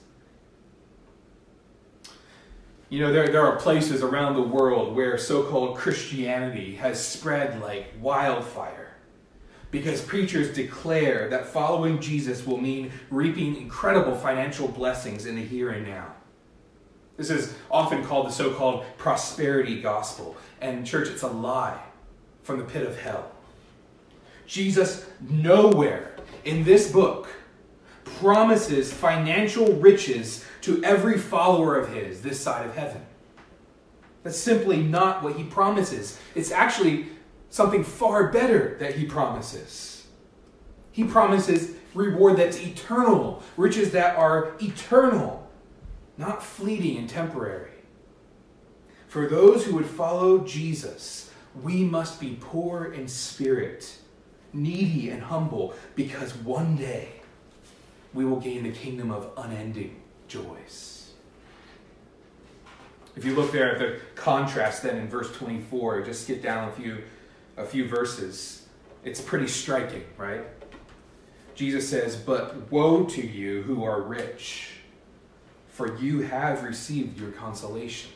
You 2.90 3.00
know, 3.00 3.14
there, 3.14 3.28
there 3.30 3.46
are 3.46 3.56
places 3.56 4.04
around 4.04 4.36
the 4.36 4.42
world 4.42 4.96
where 4.96 5.18
so 5.18 5.44
called 5.44 5.78
Christianity 5.78 6.76
has 6.76 7.04
spread 7.04 7.62
like 7.62 7.94
wildfire 8.02 8.96
because 9.72 10.02
preachers 10.02 10.54
declare 10.54 11.30
that 11.30 11.46
following 11.46 12.02
Jesus 12.02 12.46
will 12.46 12.58
mean 12.58 12.92
reaping 13.10 13.56
incredible 13.56 14.16
financial 14.16 14.68
blessings 14.68 15.26
in 15.26 15.36
the 15.36 15.42
here 15.42 15.70
and 15.70 15.88
now. 15.88 16.14
This 17.22 17.30
is 17.30 17.54
often 17.70 18.04
called 18.04 18.26
the 18.26 18.32
so 18.32 18.52
called 18.52 18.84
prosperity 18.98 19.80
gospel. 19.80 20.36
And, 20.60 20.88
church, 20.88 21.08
it's 21.08 21.22
a 21.22 21.28
lie 21.28 21.80
from 22.42 22.58
the 22.58 22.66
pit 22.66 22.86
of 22.86 23.00
hell. 23.00 23.32
Jesus 24.48 25.06
nowhere 25.30 26.16
in 26.46 26.64
this 26.64 26.92
book 26.92 27.30
promises 28.04 28.92
financial 28.92 29.74
riches 29.74 30.44
to 30.62 30.84
every 30.84 31.20
follower 31.20 31.76
of 31.76 31.94
his 31.94 32.24
this 32.24 32.40
side 32.40 32.66
of 32.66 32.76
heaven. 32.76 33.06
That's 34.24 34.38
simply 34.38 34.82
not 34.82 35.22
what 35.22 35.36
he 35.36 35.44
promises. 35.44 36.20
It's 36.34 36.52
actually 36.52 37.06
something 37.52 37.84
far 37.84 38.32
better 38.32 38.78
that 38.80 38.96
he 38.96 39.06
promises. 39.06 40.08
He 40.92 41.04
promises 41.04 41.76
reward 41.94 42.38
that's 42.38 42.60
eternal, 42.60 43.44
riches 43.58 43.92
that 43.92 44.16
are 44.16 44.54
eternal, 44.60 45.41
not 46.22 46.44
fleeting 46.44 46.98
and 46.98 47.10
temporary. 47.10 47.72
For 49.08 49.28
those 49.28 49.66
who 49.66 49.76
would 49.76 49.86
follow 49.86 50.40
Jesus, 50.40 51.32
we 51.62 51.84
must 51.84 52.22
be 52.22 52.38
poor 52.40 52.94
in 52.94 53.10
spirit 53.10 53.98
needy 54.54 55.10
and 55.10 55.24
humble, 55.24 55.74
because 55.96 56.36
one 56.36 56.76
day 56.76 57.10
we 58.14 58.26
will 58.26 58.40
gain 58.40 58.64
the 58.64 58.72
kingdom 58.72 59.12
of 59.12 59.32
unending 59.38 60.02
joys. 60.28 61.14
If 63.16 63.26
you 63.26 63.36
look 63.36 63.52
there 63.52 63.74
at 63.74 63.80
the 63.80 64.00
contrast 64.16 64.84
then 64.84 64.98
in 64.98 65.10
verse 65.10 65.32
24, 65.34 66.02
just 66.04 66.24
skip 66.24 66.42
down 66.42 66.70
a 66.70 66.72
few, 66.72 67.04
a 67.58 67.66
few 67.66 67.88
verses, 67.88 68.66
it's 69.04 69.20
pretty 69.20 69.48
striking, 69.48 70.04
right? 70.18 70.44
Jesus 71.56 71.90
says, 71.90 72.16
But 72.16 72.72
woe 72.72 73.04
to 73.06 73.26
you 73.26 73.64
who 73.64 73.84
are 73.84 74.02
rich, 74.02 74.81
for 75.82 75.98
you 75.98 76.22
have 76.22 76.64
received 76.64 77.20
your 77.20 77.32
consolation. 77.32 78.12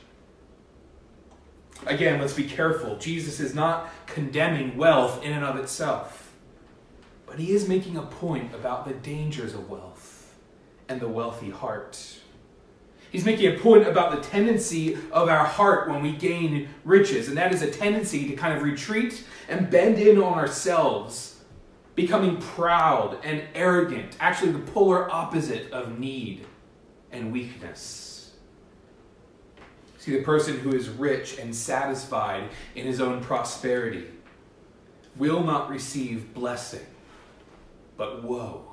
Again, 1.87 2.21
let's 2.21 2.33
be 2.33 2.43
careful. 2.43 2.95
Jesus 2.97 3.39
is 3.39 3.55
not 3.55 3.89
condemning 4.05 4.77
wealth 4.77 5.23
in 5.23 5.31
and 5.31 5.43
of 5.43 5.57
itself. 5.57 6.31
But 7.25 7.39
he 7.39 7.53
is 7.53 7.67
making 7.67 7.97
a 7.97 8.03
point 8.03 8.53
about 8.53 8.87
the 8.87 8.93
dangers 8.93 9.55
of 9.55 9.67
wealth 9.67 10.35
and 10.87 11.01
the 11.01 11.07
wealthy 11.07 11.49
heart. 11.49 12.19
He's 13.09 13.25
making 13.25 13.55
a 13.55 13.57
point 13.57 13.87
about 13.87 14.15
the 14.15 14.29
tendency 14.29 14.95
of 15.11 15.27
our 15.27 15.45
heart 15.45 15.89
when 15.89 16.03
we 16.03 16.11
gain 16.11 16.69
riches, 16.83 17.29
and 17.29 17.37
that 17.37 17.51
is 17.51 17.63
a 17.63 17.71
tendency 17.71 18.27
to 18.29 18.35
kind 18.35 18.55
of 18.55 18.61
retreat 18.61 19.23
and 19.49 19.71
bend 19.71 19.97
in 19.97 20.21
on 20.21 20.33
ourselves, 20.33 21.41
becoming 21.95 22.37
proud 22.37 23.17
and 23.23 23.41
arrogant, 23.55 24.17
actually, 24.19 24.51
the 24.51 24.59
polar 24.59 25.11
opposite 25.11 25.71
of 25.71 25.97
need 25.97 26.45
and 27.15 27.31
weakness. 27.31 28.33
See, 29.97 30.15
the 30.15 30.23
person 30.23 30.59
who 30.59 30.73
is 30.73 30.87
rich 30.89 31.39
and 31.39 31.55
satisfied 31.55 32.49
in 32.75 32.85
his 32.85 33.01
own 33.01 33.21
prosperity 33.21 34.05
will 35.15 35.43
not 35.43 35.69
receive 35.69 36.33
blessing 36.33 36.85
but 37.97 38.23
woe, 38.23 38.65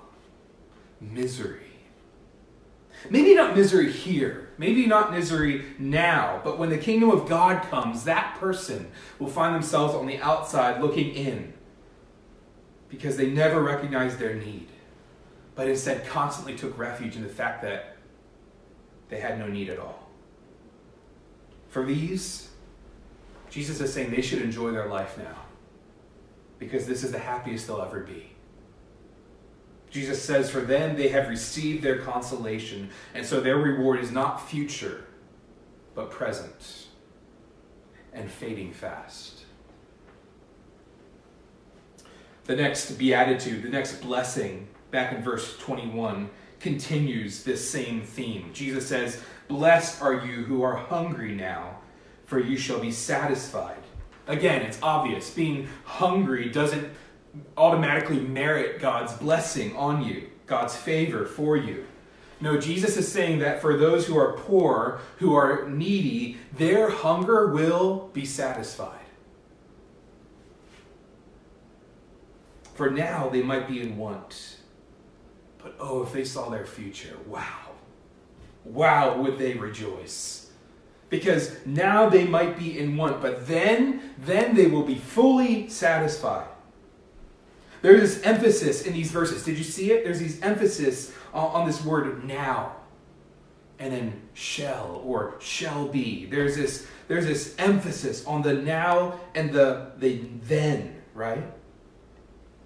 misery. 1.00 1.61
Maybe 3.11 3.34
not 3.34 3.56
misery 3.56 3.90
here, 3.90 4.50
maybe 4.58 4.87
not 4.87 5.12
misery 5.12 5.64
now, 5.78 6.40
but 6.44 6.58
when 6.58 6.70
the 6.70 6.78
kingdom 6.78 7.11
of 7.11 7.28
God 7.28 7.62
comes, 7.68 8.04
that 8.04 8.37
person 8.38 8.90
will 9.18 9.28
find 9.28 9.54
themselves 9.54 9.94
on 9.94 10.06
the 10.06 10.18
outside 10.18 10.80
looking 10.80 11.14
in 11.14 11.52
because 12.88 13.16
they 13.16 13.30
never 13.30 13.62
recognized 13.62 14.18
their 14.18 14.34
need, 14.34 14.68
but 15.54 15.68
instead 15.68 16.06
constantly 16.06 16.54
took 16.54 16.76
refuge 16.78 17.16
in 17.16 17.22
the 17.22 17.28
fact 17.28 17.62
that 17.62 17.91
they 19.12 19.21
had 19.21 19.38
no 19.38 19.47
need 19.47 19.69
at 19.69 19.78
all. 19.78 20.09
For 21.69 21.85
these, 21.85 22.49
Jesus 23.50 23.78
is 23.78 23.92
saying 23.92 24.11
they 24.11 24.23
should 24.23 24.40
enjoy 24.40 24.71
their 24.71 24.88
life 24.88 25.19
now 25.19 25.37
because 26.59 26.87
this 26.87 27.04
is 27.04 27.12
the 27.12 27.19
happiest 27.19 27.66
they'll 27.66 27.83
ever 27.83 28.00
be. 28.00 28.33
Jesus 29.90 30.23
says, 30.23 30.50
For 30.50 30.62
them 30.62 30.97
they 30.97 31.09
have 31.09 31.28
received 31.28 31.83
their 31.83 31.99
consolation, 31.99 32.88
and 33.12 33.26
so 33.26 33.42
their 33.42 33.59
reward 33.59 34.00
is 34.00 34.11
not 34.11 34.49
future, 34.49 35.04
but 35.95 36.11
present 36.11 36.87
and 38.14 38.31
fading 38.31 38.73
fast. 38.73 39.45
The 42.45 42.57
next 42.57 42.92
beatitude, 42.92 43.62
the 43.62 43.69
next 43.69 44.00
blessing, 44.00 44.69
back 44.90 45.12
in 45.12 45.23
verse 45.23 45.59
21, 45.59 46.31
continues 46.62 47.42
this 47.42 47.69
same 47.69 48.00
theme. 48.02 48.50
Jesus 48.54 48.87
says, 48.87 49.21
Blessed 49.49 50.00
are 50.00 50.25
you 50.25 50.45
who 50.45 50.62
are 50.62 50.76
hungry 50.76 51.35
now, 51.35 51.78
for 52.25 52.38
you 52.38 52.57
shall 52.57 52.78
be 52.78 52.92
satisfied. 52.92 53.76
Again, 54.28 54.62
it's 54.62 54.78
obvious. 54.81 55.31
Being 55.31 55.69
hungry 55.85 56.49
doesn't 56.49 56.88
automatically 57.57 58.21
merit 58.21 58.81
God's 58.81 59.12
blessing 59.14 59.76
on 59.76 60.04
you, 60.04 60.31
God's 60.47 60.76
favor 60.76 61.26
for 61.26 61.57
you. 61.57 61.85
No, 62.40 62.59
Jesus 62.59 62.97
is 62.97 63.11
saying 63.11 63.40
that 63.40 63.61
for 63.61 63.76
those 63.76 64.07
who 64.07 64.16
are 64.16 64.33
poor, 64.33 65.00
who 65.19 65.35
are 65.35 65.69
needy, 65.69 66.38
their 66.57 66.90
hunger 66.90 67.49
will 67.52 68.11
be 68.12 68.25
satisfied. 68.25 68.99
For 72.75 72.90
now, 72.90 73.28
they 73.28 73.42
might 73.42 73.69
be 73.69 73.81
in 73.81 73.97
want. 73.97 74.57
But 75.62 75.76
oh, 75.78 76.02
if 76.02 76.12
they 76.12 76.25
saw 76.25 76.49
their 76.49 76.66
future, 76.66 77.16
wow. 77.26 77.71
Wow, 78.64 79.21
would 79.21 79.38
they 79.38 79.54
rejoice. 79.54 80.50
Because 81.09 81.54
now 81.66 82.09
they 82.09 82.25
might 82.25 82.59
be 82.59 82.78
in 82.78 82.97
want, 82.97 83.21
but 83.21 83.47
then, 83.47 84.14
then 84.19 84.54
they 84.54 84.66
will 84.66 84.83
be 84.83 84.95
fully 84.95 85.69
satisfied. 85.69 86.49
There's 87.83 88.00
this 88.00 88.23
emphasis 88.23 88.83
in 88.83 88.92
these 88.92 89.11
verses. 89.11 89.45
Did 89.45 89.59
you 89.59 89.64
see 89.64 89.90
it? 89.90 90.04
There's 90.04 90.21
these 90.21 90.40
emphasis 90.40 91.12
on, 91.35 91.66
this 91.66 91.85
word 91.85 92.25
now. 92.25 92.76
And 93.78 93.92
then 93.92 94.23
shall 94.33 95.02
or 95.04 95.35
shall 95.40 95.88
be. 95.88 96.26
There's 96.26 96.57
this, 96.57 96.87
there's 97.09 97.26
this 97.26 97.57
emphasis 97.59 98.25
on 98.25 98.42
the 98.42 98.54
now 98.54 99.19
and 99.35 99.52
the, 99.52 99.92
the 99.99 100.21
then, 100.45 101.02
right? 101.12 101.45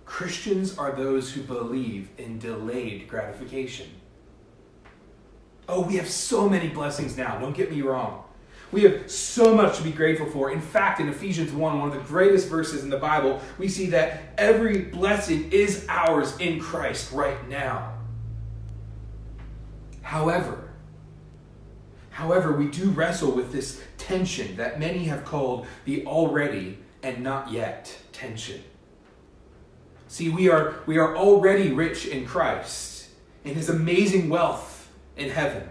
Christians 0.07 0.79
are 0.79 0.93
those 0.93 1.33
who 1.33 1.43
believe 1.43 2.09
in 2.17 2.39
delayed 2.39 3.09
gratification. 3.09 3.89
Oh, 5.69 5.83
we 5.83 5.97
have 5.97 6.09
so 6.09 6.49
many 6.49 6.69
blessings 6.69 7.17
now, 7.17 7.39
don't 7.39 7.55
get 7.55 7.71
me 7.71 7.83
wrong. 7.83 8.23
We 8.73 8.83
have 8.85 9.11
so 9.11 9.55
much 9.55 9.77
to 9.79 9.83
be 9.83 9.93
grateful 9.93 10.27
for. 10.27 10.51
In 10.51 10.61
fact, 10.61 11.01
in 11.01 11.09
Ephesians 11.09 11.53
1, 11.53 11.79
one 11.79 11.89
of 11.89 11.95
the 11.95 12.01
greatest 12.01 12.49
verses 12.49 12.83
in 12.83 12.91
the 12.91 12.97
Bible, 12.97 13.41
we 13.59 13.69
see 13.69 13.87
that 13.87 14.35
every 14.39 14.83
blessing 14.83 15.51
is 15.53 15.87
ours 15.89 16.37
in 16.39 16.61
Christ 16.61 17.13
right 17.13 17.49
now. 17.49 17.93
However, 20.03 20.71
however, 22.11 22.53
we 22.53 22.69
do 22.69 22.91
wrestle 22.91 23.33
with 23.33 23.53
this 23.53 23.83
tension 23.99 24.57
that 24.57 24.79
many 24.81 25.05
have 25.05 25.25
called 25.25 25.67
the 25.85 26.07
already 26.07 26.79
and 27.03 27.23
not 27.23 27.51
yet 27.51 27.97
tension. 28.13 28.63
See, 30.09 30.29
we 30.29 30.49
are, 30.49 30.77
we 30.87 30.99
are 30.99 31.17
already 31.17 31.73
rich 31.73 32.07
in 32.07 32.27
Christ, 32.27 33.09
in 33.45 33.55
his 33.55 33.69
amazing 33.69 34.29
wealth 34.29 34.89
in 35.17 35.31
heaven. 35.31 35.69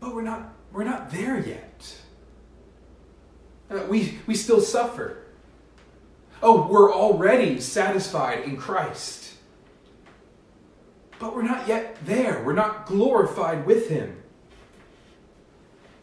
But 0.00 0.14
we're 0.14 0.22
not 0.22 0.54
we're 0.74 0.84
not 0.84 1.10
there 1.10 1.38
yet. 1.38 1.96
Uh, 3.70 3.86
we, 3.88 4.18
we 4.26 4.34
still 4.34 4.60
suffer. 4.60 5.18
oh, 6.42 6.66
we're 6.66 6.92
already 6.92 7.60
satisfied 7.60 8.40
in 8.40 8.56
Christ. 8.56 9.34
But 11.20 11.34
we're 11.34 11.42
not 11.42 11.68
yet 11.68 11.96
there. 12.04 12.42
We're 12.44 12.54
not 12.54 12.86
glorified 12.86 13.64
with 13.64 13.88
Him. 13.88 14.20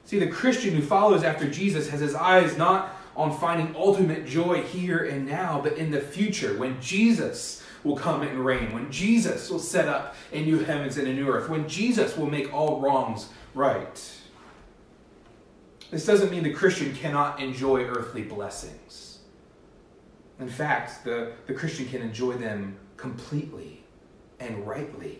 See, 0.05 0.19
the 0.19 0.27
Christian 0.27 0.73
who 0.73 0.81
follows 0.81 1.23
after 1.23 1.49
Jesus 1.49 1.89
has 1.89 1.99
his 1.99 2.15
eyes 2.15 2.57
not 2.57 2.90
on 3.15 3.37
finding 3.37 3.75
ultimate 3.75 4.25
joy 4.25 4.61
here 4.63 5.05
and 5.05 5.27
now, 5.27 5.59
but 5.61 5.77
in 5.77 5.91
the 5.91 5.99
future 5.99 6.57
when 6.57 6.79
Jesus 6.81 7.63
will 7.83 7.95
come 7.95 8.21
and 8.21 8.45
reign, 8.45 8.73
when 8.73 8.91
Jesus 8.91 9.49
will 9.49 9.59
set 9.59 9.87
up 9.87 10.15
a 10.31 10.43
new 10.43 10.59
heavens 10.59 10.97
and 10.97 11.07
a 11.07 11.13
new 11.13 11.27
earth, 11.27 11.49
when 11.49 11.67
Jesus 11.67 12.15
will 12.15 12.29
make 12.29 12.53
all 12.53 12.79
wrongs 12.79 13.29
right. 13.53 14.11
This 15.89 16.05
doesn't 16.05 16.31
mean 16.31 16.43
the 16.43 16.53
Christian 16.53 16.93
cannot 16.95 17.39
enjoy 17.41 17.83
earthly 17.83 18.21
blessings. 18.21 19.19
In 20.39 20.47
fact, 20.47 21.03
the, 21.03 21.33
the 21.47 21.53
Christian 21.53 21.85
can 21.87 22.01
enjoy 22.01 22.33
them 22.33 22.77
completely 22.97 23.83
and 24.39 24.65
rightly. 24.65 25.19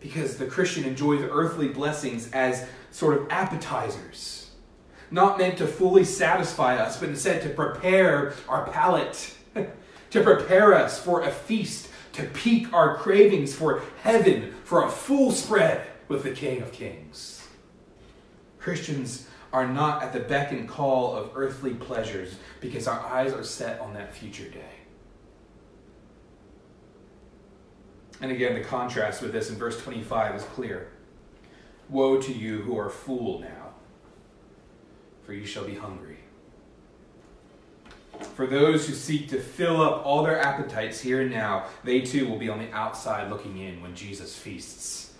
Because 0.00 0.36
the 0.36 0.46
Christian 0.46 0.84
enjoys 0.84 1.22
earthly 1.22 1.68
blessings 1.68 2.30
as 2.32 2.66
sort 2.90 3.16
of 3.16 3.26
appetizers, 3.30 4.43
not 5.14 5.38
meant 5.38 5.56
to 5.58 5.66
fully 5.66 6.04
satisfy 6.04 6.76
us, 6.76 6.98
but 6.98 7.08
instead 7.08 7.40
to 7.42 7.48
prepare 7.48 8.34
our 8.48 8.68
palate, 8.70 9.32
to 10.10 10.22
prepare 10.22 10.74
us 10.74 11.00
for 11.00 11.22
a 11.22 11.30
feast, 11.30 11.88
to 12.12 12.24
pique 12.24 12.72
our 12.72 12.96
cravings 12.96 13.54
for 13.54 13.82
heaven, 14.02 14.52
for 14.64 14.84
a 14.84 14.90
full 14.90 15.30
spread 15.30 15.86
with 16.08 16.24
the 16.24 16.32
King 16.32 16.62
of 16.62 16.72
Kings. 16.72 17.46
Christians 18.58 19.28
are 19.52 19.68
not 19.68 20.02
at 20.02 20.12
the 20.12 20.18
beck 20.18 20.50
and 20.50 20.68
call 20.68 21.14
of 21.14 21.30
earthly 21.36 21.74
pleasures 21.74 22.34
because 22.60 22.88
our 22.88 22.98
eyes 23.06 23.32
are 23.32 23.44
set 23.44 23.80
on 23.80 23.94
that 23.94 24.12
future 24.12 24.48
day. 24.48 24.74
And 28.20 28.32
again, 28.32 28.54
the 28.54 28.64
contrast 28.64 29.22
with 29.22 29.32
this 29.32 29.48
in 29.48 29.56
verse 29.56 29.80
25 29.80 30.34
is 30.34 30.42
clear. 30.42 30.90
Woe 31.88 32.20
to 32.20 32.32
you 32.32 32.62
who 32.62 32.76
are 32.76 32.90
full 32.90 33.40
now, 33.40 33.63
for 35.24 35.32
you 35.32 35.46
shall 35.46 35.64
be 35.64 35.74
hungry. 35.74 36.18
For 38.34 38.46
those 38.46 38.86
who 38.86 38.94
seek 38.94 39.28
to 39.30 39.40
fill 39.40 39.80
up 39.80 40.04
all 40.04 40.22
their 40.22 40.40
appetites 40.40 41.00
here 41.00 41.22
and 41.22 41.30
now, 41.30 41.66
they 41.82 42.00
too 42.00 42.28
will 42.28 42.38
be 42.38 42.48
on 42.48 42.58
the 42.58 42.72
outside 42.72 43.30
looking 43.30 43.58
in 43.58 43.82
when 43.82 43.94
Jesus 43.94 44.36
feasts 44.36 45.14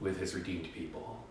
with 0.00 0.18
his 0.18 0.34
redeemed 0.34 0.72
people. 0.72 1.24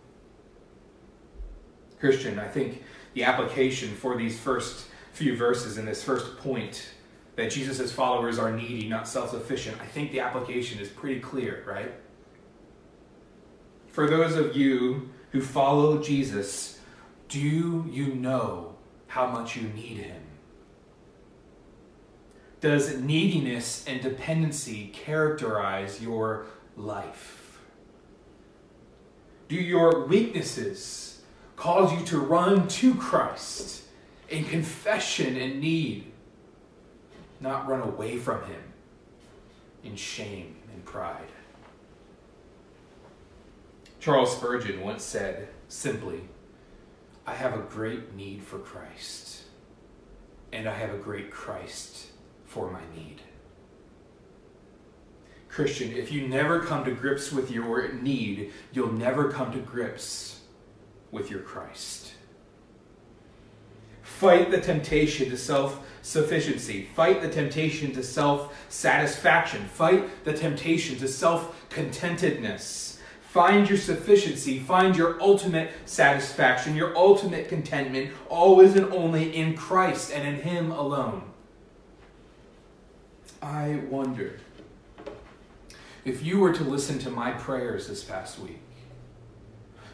Christian, 1.98 2.38
I 2.38 2.48
think 2.48 2.82
the 3.14 3.24
application 3.24 3.94
for 3.94 4.16
these 4.16 4.38
first 4.38 4.86
few 5.12 5.36
verses 5.36 5.78
in 5.78 5.84
this 5.84 6.02
first 6.02 6.36
point 6.38 6.90
that 7.36 7.50
Jesus' 7.50 7.92
followers 7.92 8.38
are 8.38 8.52
needy, 8.52 8.88
not 8.88 9.08
self 9.08 9.30
sufficient, 9.30 9.80
I 9.80 9.86
think 9.86 10.12
the 10.12 10.20
application 10.20 10.80
is 10.80 10.88
pretty 10.88 11.20
clear, 11.20 11.64
right? 11.66 11.92
For 13.88 14.08
those 14.08 14.36
of 14.36 14.56
you 14.56 15.10
who 15.32 15.40
follow 15.40 16.00
Jesus, 16.02 16.77
do 17.28 17.86
you 17.90 18.14
know 18.14 18.76
how 19.06 19.26
much 19.26 19.56
you 19.56 19.68
need 19.68 19.98
him? 19.98 20.22
Does 22.60 22.98
neediness 22.98 23.84
and 23.86 24.00
dependency 24.00 24.88
characterize 24.88 26.02
your 26.02 26.46
life? 26.76 27.60
Do 29.48 29.54
your 29.54 30.06
weaknesses 30.06 31.22
cause 31.56 31.92
you 31.92 32.04
to 32.06 32.18
run 32.18 32.68
to 32.68 32.94
Christ 32.94 33.82
in 34.28 34.44
confession 34.44 35.36
and 35.36 35.60
need, 35.60 36.12
not 37.40 37.66
run 37.68 37.80
away 37.80 38.16
from 38.18 38.42
Him 38.44 38.62
in 39.82 39.96
shame 39.96 40.56
and 40.72 40.84
pride. 40.84 41.28
Charles 44.00 44.36
Spurgeon 44.36 44.80
once 44.80 45.02
said 45.02 45.48
simply, 45.68 46.20
I 47.28 47.34
have 47.34 47.52
a 47.52 47.58
great 47.58 48.14
need 48.14 48.42
for 48.42 48.58
Christ, 48.58 49.42
and 50.50 50.66
I 50.66 50.72
have 50.72 50.94
a 50.94 50.96
great 50.96 51.30
Christ 51.30 52.06
for 52.46 52.70
my 52.70 52.80
need. 52.96 53.20
Christian, 55.50 55.92
if 55.92 56.10
you 56.10 56.26
never 56.26 56.60
come 56.60 56.86
to 56.86 56.90
grips 56.90 57.30
with 57.30 57.50
your 57.50 57.92
need, 57.92 58.54
you'll 58.72 58.92
never 58.92 59.30
come 59.30 59.52
to 59.52 59.58
grips 59.58 60.40
with 61.10 61.30
your 61.30 61.40
Christ. 61.40 62.14
Fight 64.00 64.50
the 64.50 64.60
temptation 64.62 65.28
to 65.28 65.36
self 65.36 65.86
sufficiency. 66.00 66.88
Fight 66.94 67.20
the 67.20 67.28
temptation 67.28 67.92
to 67.92 68.02
self 68.02 68.56
satisfaction. 68.70 69.66
Fight 69.66 70.24
the 70.24 70.32
temptation 70.32 70.96
to 70.96 71.06
self 71.06 71.68
contentedness. 71.68 72.87
Find 73.28 73.68
your 73.68 73.76
sufficiency. 73.76 74.58
Find 74.58 74.96
your 74.96 75.20
ultimate 75.20 75.70
satisfaction, 75.84 76.74
your 76.74 76.96
ultimate 76.96 77.50
contentment, 77.50 78.10
always 78.30 78.74
and 78.74 78.90
only 78.92 79.36
in 79.36 79.54
Christ 79.54 80.10
and 80.10 80.26
in 80.26 80.42
Him 80.42 80.70
alone. 80.70 81.24
I 83.42 83.80
wonder 83.90 84.40
if 86.06 86.24
you 86.24 86.38
were 86.38 86.54
to 86.54 86.64
listen 86.64 86.98
to 87.00 87.10
my 87.10 87.32
prayers 87.32 87.86
this 87.86 88.02
past 88.02 88.38
week 88.38 88.60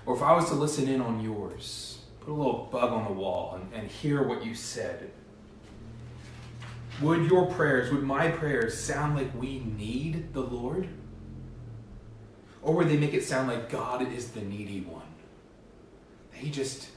or 0.06 0.14
if 0.14 0.22
I 0.22 0.32
was 0.32 0.48
to 0.50 0.54
listen 0.54 0.86
in 0.86 1.00
on 1.00 1.20
yours, 1.20 1.98
put 2.20 2.30
a 2.30 2.34
little 2.34 2.68
bug 2.70 2.92
on 2.92 3.04
the 3.04 3.12
wall 3.12 3.58
and, 3.60 3.72
and 3.74 3.90
hear 3.90 4.22
what 4.22 4.44
you 4.46 4.54
said, 4.54 5.10
would 7.02 7.28
your 7.28 7.46
prayers, 7.46 7.90
would 7.90 8.04
my 8.04 8.28
prayers 8.28 8.78
sound 8.78 9.16
like 9.16 9.34
we 9.34 9.58
need 9.58 10.32
the 10.32 10.42
Lord? 10.42 10.88
Or 12.64 12.74
would 12.74 12.88
they 12.88 12.96
make 12.96 13.14
it 13.14 13.22
sound 13.22 13.48
like 13.48 13.70
God 13.70 14.10
is 14.12 14.30
the 14.32 14.40
needy 14.40 14.80
one? 14.80 15.02
He 16.32 16.50
just 16.50 16.88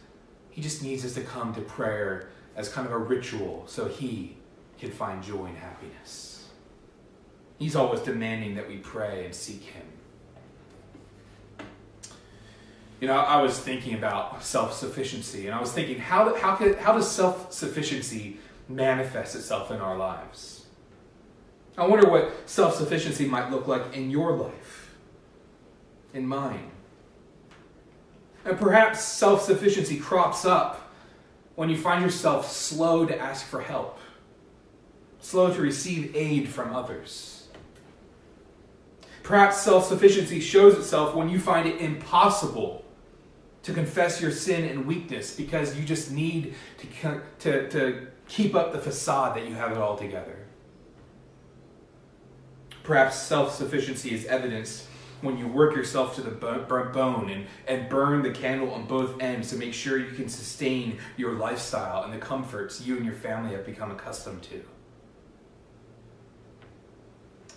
he 0.50 0.62
just 0.62 0.82
needs 0.82 1.06
us 1.06 1.14
to 1.14 1.22
come 1.22 1.54
to 1.54 1.62
prayer 1.62 2.30
as 2.56 2.70
kind 2.70 2.88
of 2.88 2.94
a 2.94 2.98
ritual 2.98 3.66
so 3.68 3.88
he 3.88 4.38
can 4.80 4.90
find 4.90 5.24
joy 5.24 5.46
and 5.46 5.58
happiness. 5.58 6.50
He's 7.60 7.76
always 7.76 8.00
demanding 8.00 8.56
that 8.56 8.68
we 8.68 8.78
pray 8.78 9.26
and 9.26 9.36
seek 9.36 9.62
him. 9.62 9.86
you 13.00 13.08
know, 13.08 13.16
I 13.16 13.42
was 13.42 13.60
thinking 13.60 13.94
about 13.94 14.44
self 14.44 14.74
sufficiency, 14.74 15.46
and 15.46 15.56
I 15.56 15.62
was 15.62 15.72
thinking, 15.72 16.00
how, 16.00 16.36
how, 16.36 16.56
could, 16.56 16.78
how 16.78 16.94
does 16.94 17.10
self 17.10 17.54
sufficiency 17.54 18.38
manifest 18.68 19.36
itself 19.36 19.72
in 19.72 19.80
our 19.80 19.98
lives? 19.98 20.66
I 21.78 21.86
wonder 21.86 22.10
what 22.10 22.50
self 22.50 22.76
sufficiency 22.76 23.28
might 23.28 23.52
look 23.52 23.68
like 23.68 23.96
in 23.96 24.10
your 24.10 24.32
life, 24.32 24.67
in 26.18 26.28
mine. 26.28 26.72
And 28.44 28.58
perhaps 28.58 29.02
self 29.02 29.44
sufficiency 29.44 29.98
crops 29.98 30.44
up 30.46 30.92
when 31.56 31.70
you 31.70 31.78
find 31.78 32.04
yourself 32.04 32.52
slow 32.52 33.06
to 33.06 33.18
ask 33.18 33.46
for 33.46 33.62
help, 33.62 34.00
slow 35.20 35.54
to 35.54 35.62
receive 35.62 36.16
aid 36.16 36.50
from 36.50 36.76
others. 36.76 37.48
Perhaps 39.24 39.62
self 39.62 39.86
sufficiency 39.86 40.40
shows 40.40 40.78
itself 40.78 41.16
when 41.16 41.30
you 41.30 41.40
find 41.40 41.68
it 41.68 41.80
impossible 41.80 42.84
to 43.64 43.74
confess 43.74 44.22
your 44.22 44.32
sin 44.32 44.64
and 44.64 44.88
weakness 44.88 45.36
because 45.36 45.78
you 45.78 45.84
just 45.84 46.12
need 46.12 46.56
to, 46.78 47.22
to, 47.40 47.70
to 47.70 48.08
keep 48.30 48.56
up 48.56 48.72
the 48.72 48.80
facade 48.80 49.36
that 49.36 49.48
you 49.48 49.54
have 49.54 49.72
it 49.72 49.78
all 49.78 49.98
together. 49.98 50.38
Perhaps 52.84 53.18
self 53.18 53.54
sufficiency 53.54 54.14
is 54.16 54.26
evidenced 54.28 54.87
when 55.22 55.38
you 55.38 55.48
work 55.48 55.76
yourself 55.76 56.16
to 56.16 56.22
the 56.22 56.32
bone 56.32 57.30
and, 57.30 57.46
and 57.68 57.90
burn 57.90 58.22
the 58.22 58.32
candle 58.32 58.72
on 58.72 58.86
both 58.86 59.22
ends 59.22 59.50
to 59.50 59.56
make 59.56 59.74
sure 59.74 59.98
you 59.98 60.12
can 60.12 60.30
sustain 60.30 61.00
your 61.18 61.34
lifestyle 61.34 62.04
and 62.04 62.14
the 62.14 62.18
comforts 62.18 62.82
you 62.82 62.96
and 62.98 63.06
your 63.06 63.16
family 63.16 63.54
have 63.54 63.66
become 63.66 63.92
accustomed 63.92 64.44
to. 64.44 64.64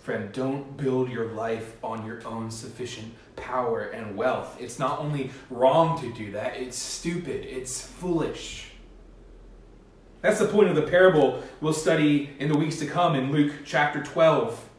Friend, 0.03 0.31
don't 0.31 0.77
build 0.77 1.11
your 1.11 1.27
life 1.33 1.75
on 1.83 2.05
your 2.07 2.25
own 2.25 2.49
sufficient 2.49 3.13
power 3.35 3.81
and 3.89 4.17
wealth. 4.17 4.57
It's 4.59 4.79
not 4.79 4.97
only 4.97 5.29
wrong 5.51 6.01
to 6.01 6.11
do 6.13 6.31
that, 6.31 6.57
it's 6.57 6.77
stupid, 6.77 7.45
it's 7.45 7.85
foolish. 7.85 8.71
That's 10.21 10.39
the 10.39 10.47
point 10.47 10.69
of 10.69 10.75
the 10.75 10.83
parable 10.83 11.43
we'll 11.61 11.73
study 11.73 12.31
in 12.39 12.51
the 12.51 12.57
weeks 12.57 12.77
to 12.79 12.87
come 12.87 13.15
in 13.15 13.31
Luke 13.31 13.53
chapter 13.63 14.01
12. 14.03 14.69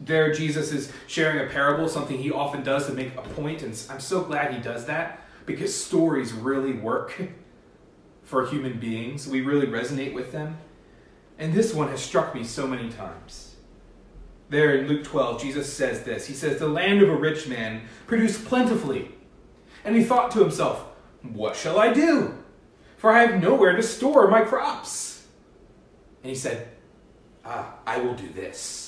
There, 0.00 0.32
Jesus 0.32 0.72
is 0.72 0.92
sharing 1.06 1.44
a 1.44 1.50
parable, 1.50 1.88
something 1.88 2.18
he 2.18 2.30
often 2.30 2.62
does 2.62 2.86
to 2.86 2.92
make 2.92 3.16
a 3.16 3.22
point, 3.22 3.62
and 3.62 3.76
I'm 3.90 4.00
so 4.00 4.22
glad 4.22 4.54
he 4.54 4.60
does 4.60 4.86
that 4.86 5.24
because 5.44 5.74
stories 5.74 6.32
really 6.32 6.74
work 6.74 7.20
for 8.22 8.46
human 8.46 8.78
beings. 8.78 9.26
We 9.26 9.40
really 9.40 9.66
resonate 9.66 10.14
with 10.14 10.30
them. 10.30 10.58
And 11.38 11.52
this 11.52 11.72
one 11.72 11.88
has 11.88 12.00
struck 12.00 12.34
me 12.34 12.44
so 12.44 12.66
many 12.66 12.90
times. 12.90 13.56
There 14.50 14.76
in 14.76 14.88
Luke 14.88 15.04
12, 15.04 15.40
Jesus 15.40 15.72
says 15.72 16.02
this 16.04 16.26
He 16.26 16.34
says, 16.34 16.58
The 16.58 16.68
land 16.68 17.02
of 17.02 17.08
a 17.08 17.16
rich 17.16 17.48
man 17.48 17.82
produced 18.06 18.44
plentifully. 18.44 19.12
And 19.84 19.94
he 19.94 20.04
thought 20.04 20.30
to 20.32 20.40
himself, 20.40 20.84
What 21.22 21.56
shall 21.56 21.78
I 21.78 21.92
do? 21.92 22.34
For 22.96 23.10
I 23.10 23.22
have 23.22 23.40
nowhere 23.40 23.76
to 23.76 23.82
store 23.82 24.28
my 24.28 24.42
crops. 24.42 25.26
And 26.22 26.30
he 26.30 26.36
said, 26.36 26.68
Ah, 27.44 27.74
I 27.86 27.98
will 27.98 28.14
do 28.14 28.28
this. 28.28 28.87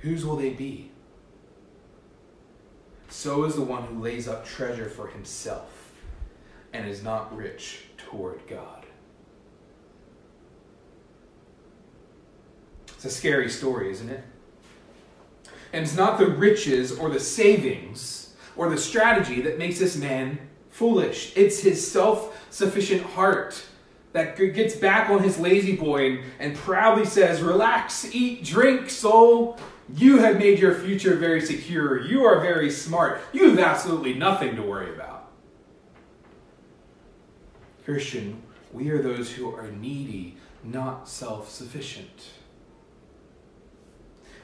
whose 0.00 0.24
will 0.24 0.36
they 0.36 0.50
be? 0.50 0.90
So 3.08 3.44
is 3.44 3.54
the 3.54 3.62
one 3.62 3.82
who 3.84 4.00
lays 4.00 4.28
up 4.28 4.46
treasure 4.46 4.88
for 4.88 5.08
himself 5.08 5.92
and 6.72 6.88
is 6.88 7.02
not 7.02 7.36
rich 7.36 7.84
toward 7.96 8.46
God. 8.46 8.86
It's 12.88 13.04
a 13.04 13.10
scary 13.10 13.48
story, 13.48 13.90
isn't 13.90 14.10
it? 14.10 14.22
And 15.72 15.84
it's 15.84 15.96
not 15.96 16.18
the 16.18 16.26
riches 16.26 16.92
or 16.92 17.08
the 17.08 17.20
savings 17.20 18.34
or 18.56 18.68
the 18.68 18.76
strategy 18.76 19.40
that 19.42 19.58
makes 19.58 19.78
this 19.78 19.96
man 19.96 20.38
foolish. 20.70 21.32
It's 21.36 21.60
his 21.60 21.90
self 21.90 22.36
sufficient 22.50 23.02
heart 23.02 23.62
that 24.12 24.36
gets 24.36 24.74
back 24.74 25.08
on 25.08 25.22
his 25.22 25.38
La-Z-Boy 25.38 26.10
and, 26.10 26.24
and 26.40 26.56
proudly 26.56 27.04
says, 27.04 27.40
Relax, 27.40 28.12
eat, 28.14 28.44
drink, 28.44 28.90
soul. 28.90 29.58
You 29.94 30.18
have 30.18 30.38
made 30.38 30.58
your 30.58 30.74
future 30.74 31.16
very 31.16 31.40
secure. 31.40 32.00
You 32.00 32.24
are 32.24 32.40
very 32.40 32.70
smart. 32.70 33.20
You 33.32 33.50
have 33.50 33.58
absolutely 33.58 34.14
nothing 34.14 34.56
to 34.56 34.62
worry 34.62 34.94
about. 34.94 35.30
Christian, 37.84 38.42
we 38.72 38.90
are 38.90 39.02
those 39.02 39.32
who 39.32 39.52
are 39.54 39.70
needy, 39.70 40.36
not 40.62 41.08
self 41.08 41.50
sufficient. 41.50 42.30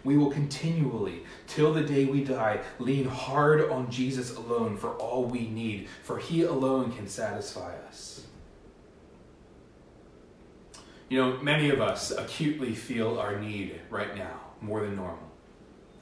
We 0.03 0.17
will 0.17 0.31
continually, 0.31 1.25
till 1.47 1.73
the 1.73 1.83
day 1.83 2.05
we 2.05 2.23
die, 2.23 2.61
lean 2.79 3.07
hard 3.07 3.69
on 3.71 3.91
Jesus 3.91 4.37
alone 4.37 4.77
for 4.77 4.95
all 4.95 5.25
we 5.25 5.49
need, 5.49 5.89
for 6.03 6.19
He 6.19 6.43
alone 6.43 6.93
can 6.93 7.09
satisfy 7.09 7.75
us. 7.89 8.25
You 11.09 11.21
know, 11.21 11.37
many 11.39 11.71
of 11.71 11.81
us 11.81 12.11
acutely 12.11 12.75
feel 12.75 13.19
our 13.19 13.39
need 13.39 13.81
right 13.91 14.17
now 14.17 14.41
more 14.61 14.81
than 14.81 14.97
normal. 14.97 15.26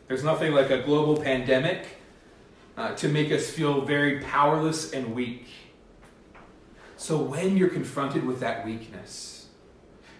There's 0.09 0.25
nothing 0.25 0.53
like 0.53 0.71
a 0.71 0.83
global 0.83 1.17
pandemic 1.17 1.87
uh, 2.77 2.95
to 2.97 3.09
make 3.09 3.33
us 3.33 3.51
feel 3.51 3.83
very 3.83 4.21
powerless 4.21 4.93
and 4.93 5.15
weak. 5.15 5.49
So 6.97 7.19
when 7.19 7.57
you're 7.57 7.69
confronted 7.69 8.25
with 8.25 8.41
that 8.41 8.65
weakness, 8.65 9.49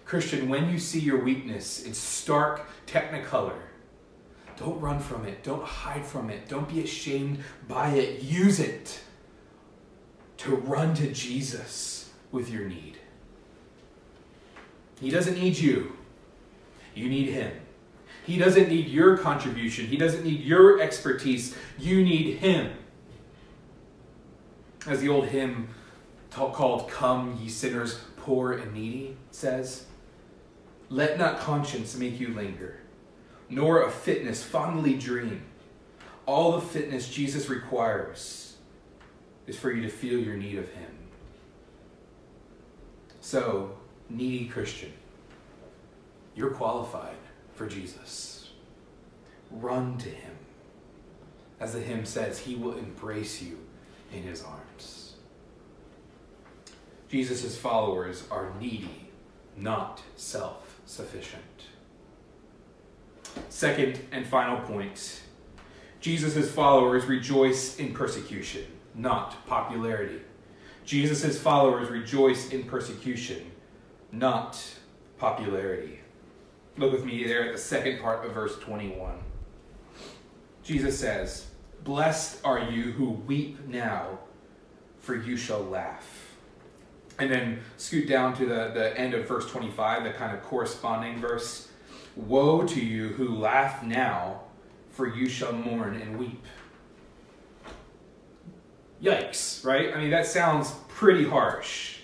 Christian, 0.05 0.49
when 0.49 0.69
you 0.69 0.79
see 0.79 0.99
your 0.99 1.23
weakness 1.23 1.83
in 1.83 1.93
stark 1.93 2.67
technicolor, 2.85 3.57
don't 4.57 4.79
run 4.79 4.99
from 4.99 5.25
it. 5.25 5.43
Don't 5.43 5.63
hide 5.63 6.05
from 6.05 6.29
it. 6.29 6.47
Don't 6.47 6.69
be 6.69 6.81
ashamed 6.81 7.39
by 7.67 7.89
it. 7.89 8.21
Use 8.21 8.59
it 8.59 8.99
to 10.37 10.55
run 10.55 10.93
to 10.95 11.11
Jesus 11.11 12.11
with 12.31 12.49
your 12.49 12.65
need. 12.65 12.97
He 15.01 15.09
doesn't 15.09 15.35
need 15.35 15.57
you, 15.57 15.97
you 16.93 17.09
need 17.09 17.29
Him. 17.29 17.51
He 18.25 18.37
doesn't 18.37 18.69
need 18.69 18.87
your 18.87 19.17
contribution, 19.17 19.87
He 19.87 19.97
doesn't 19.97 20.23
need 20.23 20.41
your 20.41 20.81
expertise. 20.81 21.55
You 21.77 22.03
need 22.03 22.37
Him. 22.37 22.71
As 24.87 25.01
the 25.01 25.09
old 25.09 25.27
hymn 25.27 25.69
called 26.31 26.89
Come, 26.89 27.39
Ye 27.41 27.49
Sinners, 27.49 27.99
Poor 28.17 28.53
and 28.53 28.73
Needy 28.73 29.15
says, 29.31 29.85
Let 30.89 31.17
not 31.17 31.39
conscience 31.39 31.95
make 31.95 32.19
you 32.19 32.33
linger, 32.33 32.79
nor 33.49 33.81
of 33.81 33.93
fitness 33.93 34.43
fondly 34.43 34.95
dream. 34.95 35.43
All 36.25 36.53
the 36.53 36.61
fitness 36.61 37.07
Jesus 37.07 37.49
requires 37.49 38.57
is 39.45 39.57
for 39.57 39.71
you 39.71 39.83
to 39.83 39.89
feel 39.89 40.19
your 40.19 40.35
need 40.35 40.57
of 40.57 40.69
Him. 40.69 40.91
So, 43.21 43.77
needy 44.09 44.45
Christian, 44.45 44.93
you're 46.35 46.51
qualified 46.51 47.15
for 47.55 47.67
Jesus. 47.67 48.49
Run 49.49 49.97
to 49.99 50.09
him. 50.09 50.35
As 51.59 51.73
the 51.73 51.79
hymn 51.79 52.05
says, 52.05 52.39
he 52.39 52.55
will 52.55 52.77
embrace 52.77 53.41
you 53.41 53.57
in 54.13 54.23
his 54.23 54.43
arms. 54.43 55.15
Jesus' 57.09 57.57
followers 57.57 58.23
are 58.29 58.53
needy, 58.59 59.09
not 59.57 60.01
self 60.15 60.79
sufficient. 60.85 61.43
Second 63.49 63.99
and 64.11 64.25
final 64.25 64.57
point 64.59 65.21
Jesus' 66.01 66.51
followers 66.51 67.05
rejoice 67.05 67.79
in 67.79 67.93
persecution, 67.93 68.65
not 68.93 69.47
popularity. 69.47 70.21
Jesus' 70.85 71.39
followers 71.39 71.89
rejoice 71.89 72.51
in 72.51 72.63
persecution, 72.63 73.49
not 74.11 74.61
popularity. 75.17 76.01
Look 76.77 76.91
with 76.91 77.05
me 77.05 77.23
there 77.23 77.45
at 77.45 77.53
the 77.53 77.59
second 77.59 78.01
part 78.01 78.25
of 78.25 78.33
verse 78.33 78.57
21. 78.59 79.15
Jesus 80.63 80.99
says, 80.99 81.47
Blessed 81.83 82.39
are 82.43 82.59
you 82.59 82.91
who 82.91 83.11
weep 83.11 83.65
now, 83.67 84.19
for 84.99 85.15
you 85.15 85.37
shall 85.37 85.63
laugh. 85.63 86.35
And 87.17 87.31
then 87.31 87.59
scoot 87.77 88.09
down 88.09 88.35
to 88.37 88.45
the, 88.45 88.71
the 88.73 88.97
end 88.97 89.13
of 89.13 89.27
verse 89.27 89.49
25, 89.49 90.03
the 90.03 90.11
kind 90.11 90.35
of 90.35 90.43
corresponding 90.43 91.19
verse. 91.19 91.69
Woe 92.15 92.65
to 92.65 92.83
you 92.83 93.09
who 93.09 93.37
laugh 93.37 93.83
now, 93.83 94.41
for 94.89 95.13
you 95.15 95.29
shall 95.29 95.53
mourn 95.53 95.95
and 95.95 96.17
weep. 96.17 96.43
Yikes, 99.01 99.63
right? 99.63 99.93
I 99.93 99.99
mean, 99.99 100.09
that 100.09 100.25
sounds 100.25 100.71
pretty 100.87 101.25
harsh. 101.25 101.97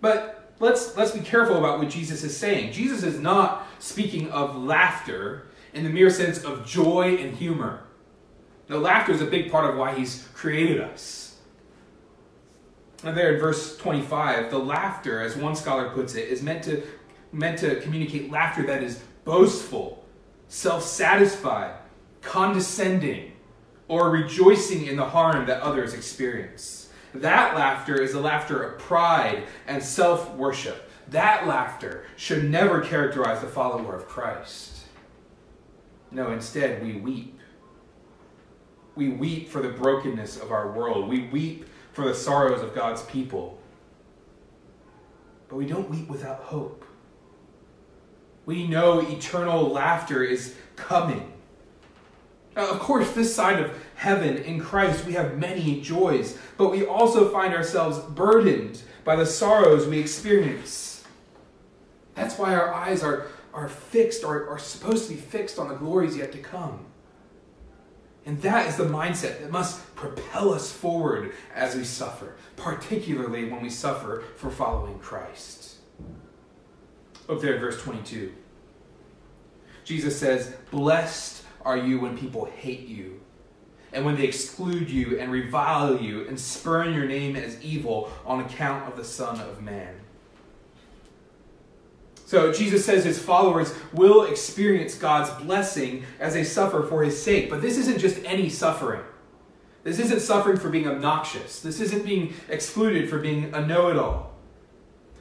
But 0.00 0.52
let's 0.60 0.96
let's 0.96 1.12
be 1.12 1.20
careful 1.20 1.56
about 1.56 1.78
what 1.78 1.88
Jesus 1.88 2.22
is 2.22 2.36
saying. 2.36 2.72
Jesus 2.72 3.02
is 3.02 3.18
not 3.18 3.66
speaking 3.82 4.30
of 4.30 4.56
laughter 4.56 5.48
in 5.74 5.82
the 5.82 5.90
mere 5.90 6.08
sense 6.08 6.44
of 6.44 6.64
joy 6.64 7.16
and 7.16 7.34
humor. 7.36 7.82
Now, 8.68 8.76
laughter 8.76 9.12
is 9.12 9.20
a 9.20 9.26
big 9.26 9.50
part 9.50 9.68
of 9.68 9.76
why 9.76 9.94
he's 9.94 10.28
created 10.34 10.80
us. 10.80 11.36
And 13.02 13.16
there 13.16 13.34
in 13.34 13.40
verse 13.40 13.76
25, 13.78 14.50
the 14.50 14.58
laughter, 14.58 15.20
as 15.20 15.36
one 15.36 15.56
scholar 15.56 15.90
puts 15.90 16.14
it, 16.14 16.28
is 16.28 16.42
meant 16.42 16.62
to 16.64 16.82
meant 17.32 17.58
to 17.58 17.80
communicate 17.80 18.30
laughter 18.30 18.64
that 18.66 18.82
is 18.82 19.02
boastful, 19.24 20.04
self-satisfied, 20.48 21.74
condescending, 22.20 23.32
or 23.88 24.10
rejoicing 24.10 24.86
in 24.86 24.96
the 24.96 25.04
harm 25.04 25.46
that 25.46 25.60
others 25.62 25.94
experience. 25.94 26.90
That 27.14 27.56
laughter 27.56 28.00
is 28.00 28.12
the 28.12 28.20
laughter 28.20 28.62
of 28.62 28.78
pride 28.78 29.44
and 29.66 29.82
self 29.82 30.32
worship. 30.34 30.88
That 31.08 31.46
laughter 31.46 32.04
should 32.16 32.50
never 32.50 32.80
characterize 32.80 33.40
the 33.40 33.46
follower 33.46 33.94
of 33.94 34.08
Christ. 34.08 34.84
No, 36.10 36.30
instead, 36.30 36.82
we 36.82 36.94
weep. 36.94 37.38
We 38.94 39.08
weep 39.08 39.48
for 39.48 39.62
the 39.62 39.70
brokenness 39.70 40.40
of 40.40 40.52
our 40.52 40.70
world. 40.70 41.08
We 41.08 41.28
weep 41.28 41.66
for 41.92 42.06
the 42.06 42.14
sorrows 42.14 42.62
of 42.62 42.74
God's 42.74 43.02
people. 43.02 43.58
But 45.48 45.56
we 45.56 45.66
don't 45.66 45.90
weep 45.90 46.08
without 46.08 46.40
hope. 46.40 46.84
We 48.44 48.66
know 48.66 49.00
eternal 49.00 49.68
laughter 49.68 50.22
is 50.22 50.54
coming. 50.76 51.32
Now, 52.56 52.68
of 52.68 52.80
course, 52.80 53.12
this 53.12 53.34
side 53.34 53.60
of 53.60 53.70
heaven 53.94 54.36
in 54.36 54.60
Christ, 54.60 55.06
we 55.06 55.14
have 55.14 55.38
many 55.38 55.80
joys, 55.80 56.36
but 56.58 56.70
we 56.70 56.84
also 56.84 57.30
find 57.30 57.54
ourselves 57.54 57.98
burdened 57.98 58.82
by 59.04 59.16
the 59.16 59.24
sorrows 59.24 59.86
we 59.86 59.98
experience. 59.98 60.91
That's 62.14 62.38
why 62.38 62.54
our 62.54 62.72
eyes 62.72 63.02
are, 63.02 63.26
are 63.54 63.68
fixed, 63.68 64.24
or 64.24 64.48
are 64.48 64.58
supposed 64.58 65.08
to 65.08 65.14
be 65.14 65.20
fixed 65.20 65.58
on 65.58 65.68
the 65.68 65.74
glories 65.74 66.16
yet 66.16 66.32
to 66.32 66.38
come. 66.38 66.86
And 68.24 68.40
that 68.42 68.68
is 68.68 68.76
the 68.76 68.84
mindset 68.84 69.40
that 69.40 69.50
must 69.50 69.94
propel 69.96 70.52
us 70.52 70.70
forward 70.70 71.32
as 71.54 71.74
we 71.74 71.84
suffer, 71.84 72.36
particularly 72.56 73.50
when 73.50 73.62
we 73.62 73.70
suffer 73.70 74.22
for 74.36 74.50
following 74.50 74.98
Christ. 75.00 75.76
Up 77.28 77.40
there 77.40 77.54
in 77.54 77.60
verse 77.60 77.80
22. 77.82 78.32
Jesus 79.84 80.18
says, 80.18 80.54
Blessed 80.70 81.44
are 81.64 81.76
you 81.76 81.98
when 81.98 82.16
people 82.16 82.44
hate 82.44 82.86
you 82.86 83.20
and 83.92 84.04
when 84.04 84.16
they 84.16 84.24
exclude 84.24 84.88
you 84.88 85.18
and 85.18 85.30
revile 85.30 86.00
you 86.00 86.26
and 86.26 86.38
spurn 86.38 86.94
your 86.94 87.04
name 87.04 87.36
as 87.36 87.60
evil 87.62 88.10
on 88.24 88.40
account 88.40 88.88
of 88.90 88.96
the 88.96 89.04
Son 89.04 89.40
of 89.40 89.62
Man. 89.62 90.01
So 92.32 92.50
Jesus 92.50 92.82
says 92.82 93.04
his 93.04 93.18
followers 93.18 93.74
will 93.92 94.24
experience 94.24 94.94
God's 94.94 95.28
blessing 95.44 96.04
as 96.18 96.32
they 96.32 96.44
suffer 96.44 96.82
for 96.82 97.04
his 97.04 97.22
sake. 97.22 97.50
But 97.50 97.60
this 97.60 97.76
isn't 97.76 97.98
just 97.98 98.24
any 98.24 98.48
suffering. 98.48 99.02
This 99.82 99.98
isn't 99.98 100.20
suffering 100.20 100.56
for 100.56 100.70
being 100.70 100.88
obnoxious. 100.88 101.60
This 101.60 101.78
isn't 101.78 102.06
being 102.06 102.32
excluded 102.48 103.10
for 103.10 103.18
being 103.18 103.52
a 103.52 103.66
know 103.66 103.88
it 103.90 103.98
all. 103.98 104.32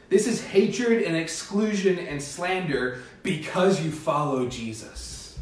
This 0.07 0.25
is 0.25 0.41
hatred 0.41 1.03
and 1.03 1.17
exclusion 1.17 1.99
and 1.99 2.23
slander 2.23 3.03
because 3.23 3.83
you 3.83 3.91
follow 3.91 4.47
Jesus. 4.47 5.37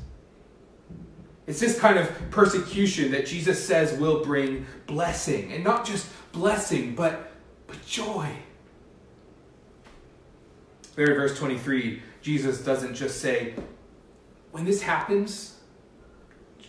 It's 1.45 1.59
this 1.59 1.79
kind 1.79 1.99
of 1.99 2.31
persecution 2.31 3.11
that 3.11 3.27
Jesus 3.27 3.63
says 3.63 3.93
will 3.99 4.25
bring 4.25 4.65
blessing. 4.87 5.51
And 5.53 5.63
not 5.63 5.85
just 5.85 6.07
blessing, 6.31 6.95
but, 6.95 7.31
but 7.67 7.85
joy. 7.85 8.27
There 10.99 11.15
verse 11.15 11.37
23, 11.39 12.01
Jesus 12.21 12.61
doesn't 12.61 12.93
just 12.93 13.21
say, 13.21 13.53
when 14.51 14.65
this 14.65 14.81
happens, 14.81 15.55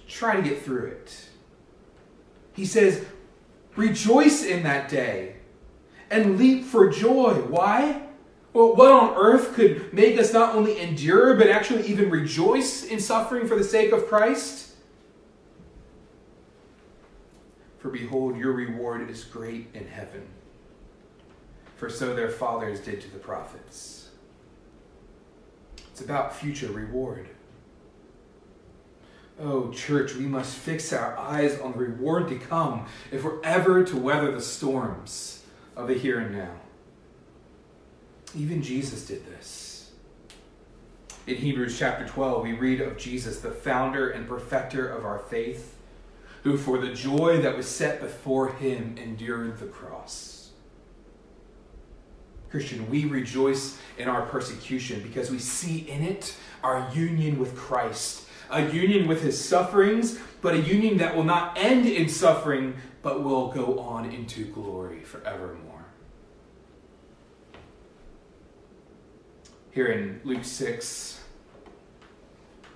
try 0.06 0.36
to 0.36 0.40
get 0.40 0.62
through 0.62 0.86
it. 0.86 1.24
He 2.52 2.64
says, 2.64 3.04
rejoice 3.74 4.44
in 4.44 4.62
that 4.62 4.88
day 4.88 5.34
and 6.12 6.38
leap 6.38 6.62
for 6.62 6.88
joy. 6.88 7.40
Why? 7.48 8.02
Well, 8.52 8.76
what 8.76 8.92
on 8.92 9.16
earth 9.16 9.54
could 9.54 9.92
make 9.92 10.16
us 10.16 10.32
not 10.32 10.54
only 10.54 10.78
endure, 10.78 11.34
but 11.34 11.48
actually 11.48 11.88
even 11.88 12.08
rejoice 12.08 12.84
in 12.84 13.00
suffering 13.00 13.48
for 13.48 13.56
the 13.56 13.64
sake 13.64 13.90
of 13.90 14.06
Christ? 14.06 14.76
For 17.80 17.88
behold, 17.88 18.36
your 18.36 18.52
reward 18.52 19.10
is 19.10 19.24
great 19.24 19.70
in 19.74 19.88
heaven. 19.88 20.22
For 21.74 21.90
so 21.90 22.14
their 22.14 22.30
fathers 22.30 22.78
did 22.78 23.00
to 23.00 23.10
the 23.10 23.18
prophets. 23.18 23.99
It's 26.00 26.08
about 26.08 26.34
future 26.34 26.72
reward. 26.72 27.28
Oh, 29.38 29.70
church, 29.70 30.14
we 30.14 30.24
must 30.24 30.56
fix 30.56 30.94
our 30.94 31.14
eyes 31.18 31.60
on 31.60 31.72
the 31.72 31.78
reward 31.78 32.28
to 32.28 32.38
come 32.38 32.86
if 33.12 33.22
we're 33.22 33.42
ever 33.42 33.84
to 33.84 33.98
weather 33.98 34.32
the 34.32 34.40
storms 34.40 35.44
of 35.76 35.88
the 35.88 35.94
here 35.94 36.18
and 36.18 36.34
now. 36.34 36.54
Even 38.34 38.62
Jesus 38.62 39.04
did 39.04 39.26
this. 39.26 39.90
In 41.26 41.36
Hebrews 41.36 41.78
chapter 41.78 42.08
12, 42.08 42.44
we 42.44 42.54
read 42.54 42.80
of 42.80 42.96
Jesus, 42.96 43.40
the 43.40 43.50
founder 43.50 44.08
and 44.08 44.26
perfecter 44.26 44.88
of 44.88 45.04
our 45.04 45.18
faith, 45.18 45.76
who 46.44 46.56
for 46.56 46.78
the 46.78 46.94
joy 46.94 47.42
that 47.42 47.58
was 47.58 47.68
set 47.68 48.00
before 48.00 48.54
him 48.54 48.96
endured 48.96 49.58
the 49.58 49.66
cross 49.66 50.39
Christian, 52.50 52.90
we 52.90 53.04
rejoice 53.04 53.78
in 53.96 54.08
our 54.08 54.22
persecution 54.22 55.02
because 55.02 55.30
we 55.30 55.38
see 55.38 55.88
in 55.88 56.02
it 56.02 56.36
our 56.64 56.90
union 56.92 57.38
with 57.38 57.56
Christ, 57.56 58.26
a 58.50 58.70
union 58.72 59.06
with 59.06 59.22
his 59.22 59.42
sufferings, 59.42 60.18
but 60.42 60.54
a 60.54 60.60
union 60.60 60.98
that 60.98 61.14
will 61.14 61.24
not 61.24 61.56
end 61.56 61.86
in 61.86 62.08
suffering, 62.08 62.74
but 63.02 63.22
will 63.22 63.48
go 63.52 63.78
on 63.78 64.10
into 64.10 64.44
glory 64.46 65.00
forevermore. 65.00 65.84
Here 69.70 69.86
in 69.86 70.20
Luke 70.24 70.44
6, 70.44 71.20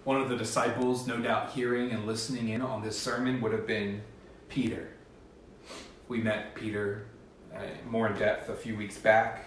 one 0.04 0.20
of 0.20 0.28
the 0.28 0.36
disciples, 0.36 1.06
no 1.08 1.18
doubt 1.18 1.50
hearing 1.50 1.90
and 1.90 2.06
listening 2.06 2.50
in 2.50 2.62
on 2.62 2.82
this 2.82 2.96
sermon, 2.96 3.40
would 3.40 3.52
have 3.52 3.66
been 3.66 4.02
Peter. 4.48 4.90
We 6.06 6.18
met 6.18 6.54
Peter 6.54 7.06
uh, 7.52 7.62
more 7.88 8.08
in 8.08 8.18
depth 8.18 8.48
a 8.48 8.54
few 8.54 8.76
weeks 8.76 8.98
back. 8.98 9.46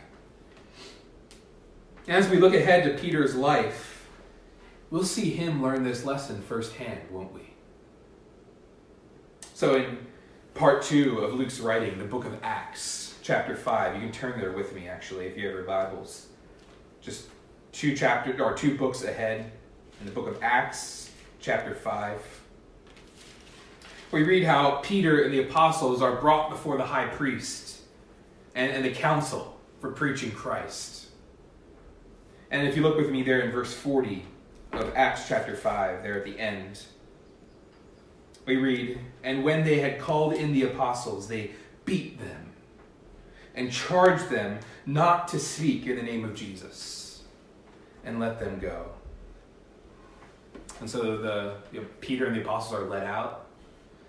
As 2.07 2.29
we 2.29 2.37
look 2.37 2.53
ahead 2.53 2.85
to 2.85 3.01
Peter's 3.01 3.35
life, 3.35 4.07
we'll 4.89 5.03
see 5.03 5.29
him 5.29 5.61
learn 5.61 5.83
this 5.83 6.05
lesson 6.05 6.41
firsthand, 6.41 7.01
won't 7.11 7.33
we? 7.33 7.41
So, 9.53 9.75
in 9.75 9.97
part 10.53 10.83
two 10.83 11.19
of 11.19 11.33
Luke's 11.33 11.59
writing, 11.59 11.97
the 11.97 12.05
book 12.05 12.23
of 12.23 12.37
Acts, 12.43 13.15
chapter 13.21 13.57
5, 13.57 13.95
you 13.95 13.99
can 13.99 14.13
turn 14.13 14.39
there 14.39 14.53
with 14.53 14.73
me 14.73 14.87
actually 14.87 15.25
if 15.25 15.35
you 15.35 15.47
have 15.47 15.55
your 15.55 15.65
Bibles. 15.65 16.27
Just 17.01 17.25
two 17.73 17.93
chapters 17.93 18.39
or 18.39 18.53
two 18.53 18.77
books 18.77 19.03
ahead 19.03 19.51
in 19.99 20.05
the 20.05 20.11
book 20.13 20.27
of 20.27 20.41
Acts, 20.41 21.11
chapter 21.41 21.75
5. 21.75 22.21
We 24.13 24.23
read 24.23 24.45
how 24.45 24.77
Peter 24.77 25.23
and 25.23 25.33
the 25.33 25.41
apostles 25.41 26.01
are 26.01 26.15
brought 26.15 26.51
before 26.51 26.77
the 26.77 26.85
high 26.85 27.07
priest 27.07 27.81
and, 28.55 28.71
and 28.71 28.85
the 28.85 28.91
council 28.91 29.59
for 29.81 29.91
preaching 29.91 30.31
Christ. 30.31 31.06
And 32.49 32.67
if 32.67 32.75
you 32.75 32.81
look 32.81 32.97
with 32.97 33.09
me 33.09 33.23
there 33.23 33.41
in 33.41 33.51
verse 33.51 33.73
40 33.73 34.25
of 34.73 34.91
Acts 34.95 35.27
chapter 35.27 35.55
5, 35.55 36.03
there 36.03 36.17
at 36.17 36.25
the 36.25 36.39
end, 36.39 36.83
we 38.45 38.55
read, 38.55 38.99
And 39.23 39.43
when 39.43 39.63
they 39.65 39.79
had 39.79 39.99
called 39.99 40.33
in 40.33 40.53
the 40.53 40.63
apostles, 40.63 41.27
they 41.27 41.51
beat 41.85 42.19
them 42.19 42.53
and 43.55 43.71
charged 43.71 44.29
them 44.29 44.59
not 44.85 45.27
to 45.29 45.39
speak 45.39 45.85
in 45.87 45.97
the 45.97 46.03
name 46.03 46.23
of 46.23 46.35
Jesus 46.35 47.23
and 48.05 48.19
let 48.19 48.39
them 48.39 48.59
go. 48.59 48.91
And 50.79 50.89
so 50.89 51.17
the 51.17 51.55
you 51.71 51.81
know, 51.81 51.87
Peter 52.01 52.25
and 52.25 52.35
the 52.35 52.41
apostles 52.41 52.79
are 52.79 52.85
let 52.85 53.05
out. 53.05 53.47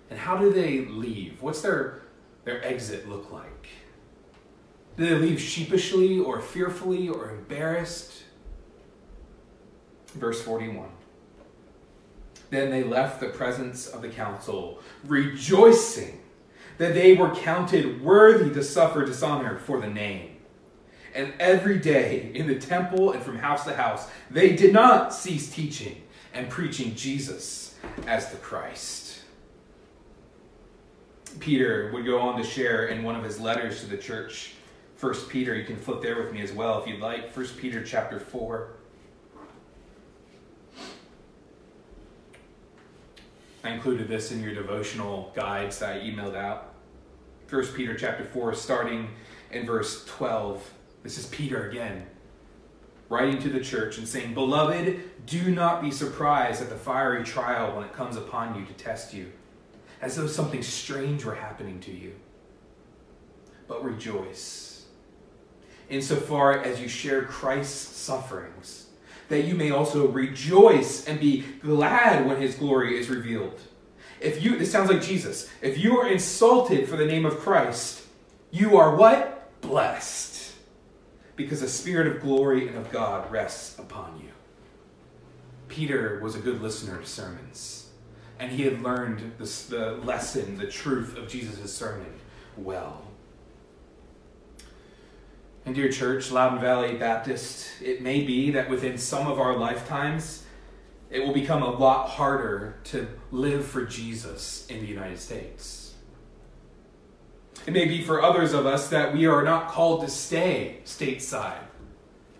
And 0.09 0.17
how 0.17 0.37
do 0.37 0.51
they 0.51 0.85
leave? 0.85 1.41
What's 1.41 1.61
their 1.61 2.01
their 2.45 2.63
exit 2.65 3.09
look 3.09 3.31
like? 3.31 3.67
Do 4.97 5.07
they 5.07 5.15
leave 5.15 5.41
sheepishly 5.41 6.19
or 6.19 6.39
fearfully 6.39 7.09
or 7.09 7.31
embarrassed? 7.31 8.23
Verse 10.09 10.41
41. 10.41 10.89
Then 12.49 12.71
they 12.71 12.83
left 12.83 13.19
the 13.19 13.29
presence 13.29 13.87
of 13.87 14.01
the 14.01 14.09
council, 14.09 14.79
rejoicing 15.05 16.21
that 16.77 16.93
they 16.93 17.13
were 17.13 17.35
counted 17.35 18.01
worthy 18.01 18.51
to 18.53 18.63
suffer 18.63 19.05
dishonor 19.05 19.57
for 19.59 19.79
the 19.79 19.89
name. 19.89 20.37
And 21.13 21.33
every 21.39 21.77
day 21.77 22.31
in 22.33 22.47
the 22.47 22.57
temple 22.57 23.11
and 23.11 23.21
from 23.21 23.37
house 23.37 23.65
to 23.65 23.75
house, 23.75 24.07
they 24.31 24.55
did 24.55 24.73
not 24.73 25.13
cease 25.13 25.51
teaching 25.51 26.01
and 26.33 26.49
preaching 26.49 26.95
Jesus 26.95 27.75
as 28.07 28.31
the 28.31 28.37
Christ. 28.37 29.21
Peter 31.39 31.91
would 31.93 32.05
go 32.05 32.19
on 32.19 32.37
to 32.37 32.43
share 32.43 32.87
in 32.87 33.03
one 33.03 33.15
of 33.15 33.23
his 33.23 33.39
letters 33.39 33.81
to 33.81 33.87
the 33.87 33.97
church, 33.97 34.53
First 34.95 35.29
Peter, 35.29 35.55
you 35.55 35.63
can 35.63 35.77
flip 35.77 36.01
there 36.01 36.21
with 36.21 36.33
me 36.33 36.41
as 36.41 36.51
well 36.51 36.81
if 36.81 36.87
you'd 36.87 36.99
like. 36.99 37.31
First 37.31 37.57
Peter 37.57 37.81
chapter 37.83 38.19
4. 38.19 38.78
I 43.63 43.71
included 43.71 44.07
this 44.07 44.31
in 44.31 44.41
your 44.41 44.53
devotional 44.53 45.33
guides 45.35 45.79
that 45.79 45.97
I 45.97 45.99
emailed 45.99 46.35
out. 46.35 46.73
First 47.47 47.75
Peter 47.75 47.93
chapter 47.93 48.23
4, 48.23 48.53
starting 48.53 49.09
in 49.51 49.65
verse 49.65 50.05
12. 50.05 50.73
This 51.03 51.17
is 51.17 51.25
Peter 51.25 51.69
again, 51.69 52.05
writing 53.09 53.41
to 53.41 53.49
the 53.49 53.59
church 53.59 53.97
and 53.97 54.07
saying, 54.07 54.33
Beloved, 54.33 55.01
do 55.25 55.51
not 55.51 55.81
be 55.81 55.91
surprised 55.91 56.61
at 56.61 56.69
the 56.69 56.75
fiery 56.75 57.23
trial 57.25 57.75
when 57.75 57.83
it 57.83 57.93
comes 57.93 58.15
upon 58.15 58.57
you 58.57 58.65
to 58.65 58.73
test 58.73 59.13
you, 59.13 59.31
as 60.01 60.15
though 60.15 60.27
something 60.27 60.63
strange 60.63 61.25
were 61.25 61.35
happening 61.35 61.81
to 61.81 61.91
you. 61.91 62.15
But 63.67 63.83
rejoice, 63.83 64.85
insofar 65.89 66.59
as 66.59 66.79
you 66.79 66.87
share 66.87 67.23
Christ's 67.23 67.97
sufferings 67.97 68.88
that 69.29 69.45
you 69.45 69.55
may 69.55 69.71
also 69.71 70.07
rejoice 70.07 71.05
and 71.07 71.19
be 71.19 71.45
glad 71.61 72.27
when 72.27 72.41
his 72.41 72.55
glory 72.55 72.99
is 72.99 73.09
revealed. 73.09 73.59
If 74.19 74.43
you, 74.43 74.57
this 74.57 74.71
sounds 74.71 74.89
like 74.89 75.01
Jesus, 75.01 75.49
if 75.61 75.77
you 75.77 75.97
are 75.99 76.07
insulted 76.07 76.89
for 76.89 76.97
the 76.97 77.05
name 77.05 77.25
of 77.25 77.39
Christ, 77.39 78.03
you 78.51 78.77
are 78.77 78.95
what? 78.95 79.61
Blessed. 79.61 80.53
Because 81.35 81.61
the 81.61 81.69
Spirit 81.69 82.07
of 82.07 82.21
glory 82.21 82.67
and 82.67 82.77
of 82.77 82.91
God 82.91 83.31
rests 83.31 83.79
upon 83.79 84.19
you. 84.21 84.29
Peter 85.69 86.19
was 86.21 86.35
a 86.35 86.39
good 86.39 86.61
listener 86.61 86.97
to 86.97 87.05
sermons, 87.05 87.89
and 88.39 88.51
he 88.51 88.63
had 88.63 88.81
learned 88.81 89.33
the 89.37 89.99
lesson, 90.03 90.57
the 90.57 90.67
truth 90.67 91.15
of 91.15 91.29
Jesus' 91.29 91.73
sermon 91.73 92.13
well. 92.57 93.08
And 95.69 95.75
dear 95.75 95.89
church, 95.91 96.31
Loudoun 96.31 96.59
Valley 96.59 96.95
Baptist, 96.95 97.69
it 97.79 98.01
may 98.01 98.23
be 98.23 98.49
that 98.49 98.71
within 98.71 98.97
some 98.97 99.27
of 99.27 99.39
our 99.39 99.55
lifetimes, 99.55 100.43
it 101.11 101.19
will 101.19 101.31
become 101.31 101.61
a 101.61 101.69
lot 101.69 102.09
harder 102.09 102.79
to 102.85 103.07
live 103.31 103.67
for 103.67 103.85
Jesus 103.85 104.65
in 104.65 104.79
the 104.79 104.87
United 104.87 105.19
States. 105.19 105.93
It 107.67 107.73
may 107.73 107.85
be 107.85 108.01
for 108.01 108.19
others 108.19 108.51
of 108.51 108.65
us 108.65 108.89
that 108.89 109.13
we 109.13 109.27
are 109.27 109.43
not 109.43 109.67
called 109.67 110.01
to 110.01 110.07
stay 110.09 110.77
stateside, 110.85 111.61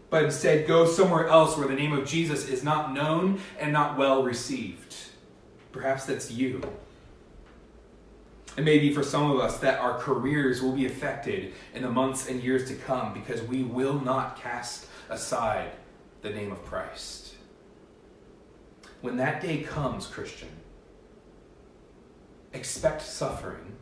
but 0.10 0.24
instead 0.24 0.65
go 0.65 0.88
somewhere 0.88 1.28
else 1.28 1.56
where 1.56 1.68
the 1.68 1.76
name 1.76 1.94
of 1.94 2.08
Jesus 2.08 2.50
is 2.50 2.63
not 2.63 2.96
known 2.96 3.39
and 3.60 3.72
not 3.72 3.96
well 3.96 4.24
received. 4.24 4.96
Perhaps 5.72 6.06
that's 6.06 6.32
you. 6.32 6.63
It 8.58 8.64
may 8.64 8.80
be 8.80 8.94
for 8.94 9.04
some 9.04 9.32
of 9.32 9.40
us 9.40 9.60
that 9.60 9.80
our 9.80 9.98
careers 9.98 10.62
will 10.62 10.74
be 10.74 10.86
affected 10.86 11.54
in 11.74 11.84
the 11.84 11.90
months 11.90 12.28
and 12.28 12.44
years 12.44 12.68
to 12.70 12.76
come 12.76 13.14
because 13.14 13.42
we 13.44 13.64
will 13.64 14.00
not 14.00 14.42
cast 14.42 14.88
aside 15.10 15.72
the 16.22 16.30
name 16.30 16.52
of 16.52 16.66
Christ. 16.66 17.36
When 19.02 19.18
that 19.18 19.42
day 19.42 19.62
comes, 19.62 20.08
Christian, 20.08 20.50
expect 22.54 23.02
suffering. 23.02 23.78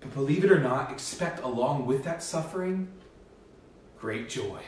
But 0.00 0.12
believe 0.12 0.44
it 0.44 0.52
or 0.52 0.60
not, 0.60 0.92
expect 0.92 1.42
along 1.42 1.86
with 1.86 2.04
that 2.04 2.22
suffering 2.22 2.88
great 3.98 4.28
joy. 4.28 4.60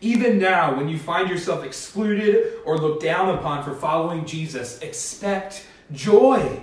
Even 0.00 0.38
now, 0.38 0.74
when 0.74 0.88
you 0.88 0.98
find 0.98 1.28
yourself 1.28 1.62
excluded 1.64 2.54
or 2.64 2.78
looked 2.78 3.02
down 3.02 3.28
upon 3.28 3.62
for 3.62 3.74
following 3.74 4.24
Jesus, 4.24 4.80
expect 4.80 5.66
joy. 5.92 6.60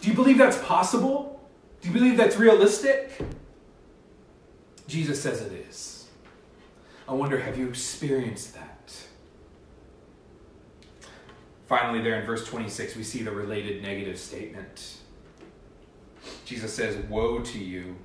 Do 0.00 0.08
you 0.10 0.14
believe 0.14 0.38
that's 0.38 0.58
possible? 0.58 1.40
Do 1.80 1.88
you 1.88 1.94
believe 1.94 2.16
that's 2.16 2.36
realistic? 2.36 3.18
Jesus 4.86 5.22
says 5.22 5.40
it 5.42 5.52
is. 5.68 6.08
I 7.08 7.14
wonder, 7.14 7.38
have 7.40 7.58
you 7.58 7.68
experienced 7.68 8.54
that? 8.54 8.68
Finally, 11.66 12.02
there 12.02 12.20
in 12.20 12.26
verse 12.26 12.46
26, 12.46 12.96
we 12.96 13.02
see 13.02 13.22
the 13.22 13.30
related 13.30 13.82
negative 13.82 14.18
statement. 14.18 14.98
Jesus 16.44 16.72
says, 16.72 16.96
Woe 17.08 17.40
to 17.40 17.58
you 17.58 17.96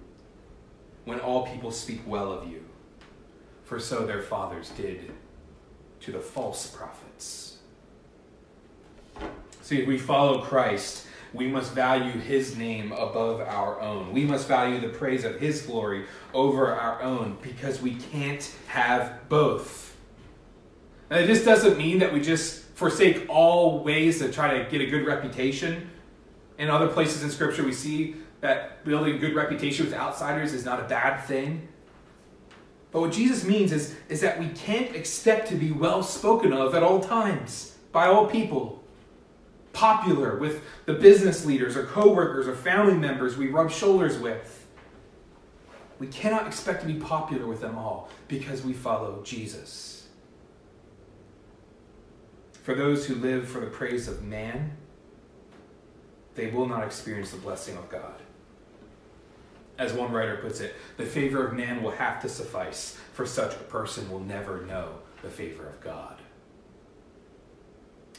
when 1.06 1.20
all 1.20 1.46
people 1.48 1.72
speak 1.72 2.02
well 2.06 2.32
of 2.32 2.50
you, 2.50 2.64
for 3.64 3.80
so 3.80 4.06
their 4.06 4.22
fathers 4.22 4.70
did 4.72 5.12
to 6.02 6.12
the 6.12 6.20
false 6.20 6.68
prophets. 6.68 7.47
See, 9.68 9.82
if 9.82 9.86
we 9.86 9.98
follow 9.98 10.40
Christ, 10.40 11.08
we 11.34 11.46
must 11.46 11.74
value 11.74 12.18
his 12.22 12.56
name 12.56 12.94
above 12.94 13.42
our 13.42 13.82
own. 13.82 14.14
We 14.14 14.24
must 14.24 14.48
value 14.48 14.80
the 14.80 14.88
praise 14.88 15.26
of 15.26 15.42
his 15.42 15.64
glory 15.64 16.06
over 16.34 16.74
our 16.74 17.02
own 17.02 17.38
because 17.42 17.82
we 17.82 17.96
can't 17.96 18.50
have 18.68 19.28
both. 19.28 19.94
And 21.10 21.28
this 21.28 21.44
doesn't 21.44 21.78
mean 21.78 22.00
that 22.00 22.14
we 22.14 22.22
just 22.22 22.64
forsake 22.76 23.26
all 23.28 23.84
ways 23.84 24.20
to 24.20 24.32
try 24.32 24.58
to 24.58 24.70
get 24.72 24.80
a 24.80 24.86
good 24.86 25.06
reputation. 25.06 25.90
In 26.58 26.70
other 26.70 26.88
places 26.88 27.22
in 27.22 27.30
Scripture, 27.30 27.66
we 27.66 27.74
see 27.74 28.16
that 28.40 28.86
building 28.86 29.16
a 29.16 29.18
good 29.18 29.36
reputation 29.36 29.86
with 29.86 29.94
outsiders 29.94 30.54
is 30.54 30.64
not 30.64 30.80
a 30.80 30.84
bad 30.84 31.26
thing. 31.26 31.68
But 32.92 33.02
what 33.02 33.12
Jesus 33.12 33.44
means 33.44 33.74
is, 33.74 33.98
is 34.08 34.22
that 34.22 34.40
we 34.40 34.48
can't 34.48 34.96
expect 34.96 35.50
to 35.50 35.56
be 35.56 35.74
well 35.74 36.04
spoken 36.04 36.54
of 36.54 36.74
at 36.74 36.84
all 36.84 37.02
times 37.02 37.76
by 37.92 38.08
all 38.08 38.28
people 38.28 38.86
popular 39.78 40.36
with 40.38 40.64
the 40.88 40.94
business 40.94 41.46
leaders 41.46 41.78
or 41.78 41.84
coworkers 41.84 42.48
or 42.48 42.56
family 42.56 42.96
members 42.96 43.38
we 43.38 43.48
rub 43.48 43.70
shoulders 43.70 44.18
with. 44.18 44.68
We 46.00 46.08
cannot 46.08 46.48
expect 46.48 46.82
to 46.82 46.88
be 46.88 46.96
popular 46.96 47.46
with 47.46 47.62
them 47.62 47.78
all 47.78 48.10
because 48.28 48.64
we 48.64 48.74
follow 48.74 49.22
Jesus. 49.24 50.08
For 52.64 52.74
those 52.74 53.06
who 53.06 53.16
live 53.16 53.48
for 53.48 53.60
the 53.60 53.68
praise 53.68 54.08
of 54.08 54.24
man, 54.24 54.76
they 56.34 56.48
will 56.48 56.68
not 56.68 56.84
experience 56.84 57.30
the 57.30 57.38
blessing 57.38 57.78
of 57.78 57.88
God. 57.88 58.16
As 59.78 59.94
one 59.94 60.12
writer 60.12 60.38
puts 60.38 60.60
it, 60.60 60.74
the 60.98 61.06
favor 61.06 61.46
of 61.46 61.54
man 61.54 61.84
will 61.84 61.92
have 61.92 62.20
to 62.24 62.30
suffice, 62.30 62.98
for 63.14 63.28
such 63.28 63.54
a 63.54 63.60
person 63.60 64.10
will 64.10 64.22
never 64.22 64.66
know 64.66 64.98
the 65.22 65.30
favor 65.30 65.68
of 65.68 65.80
God. 65.82 66.18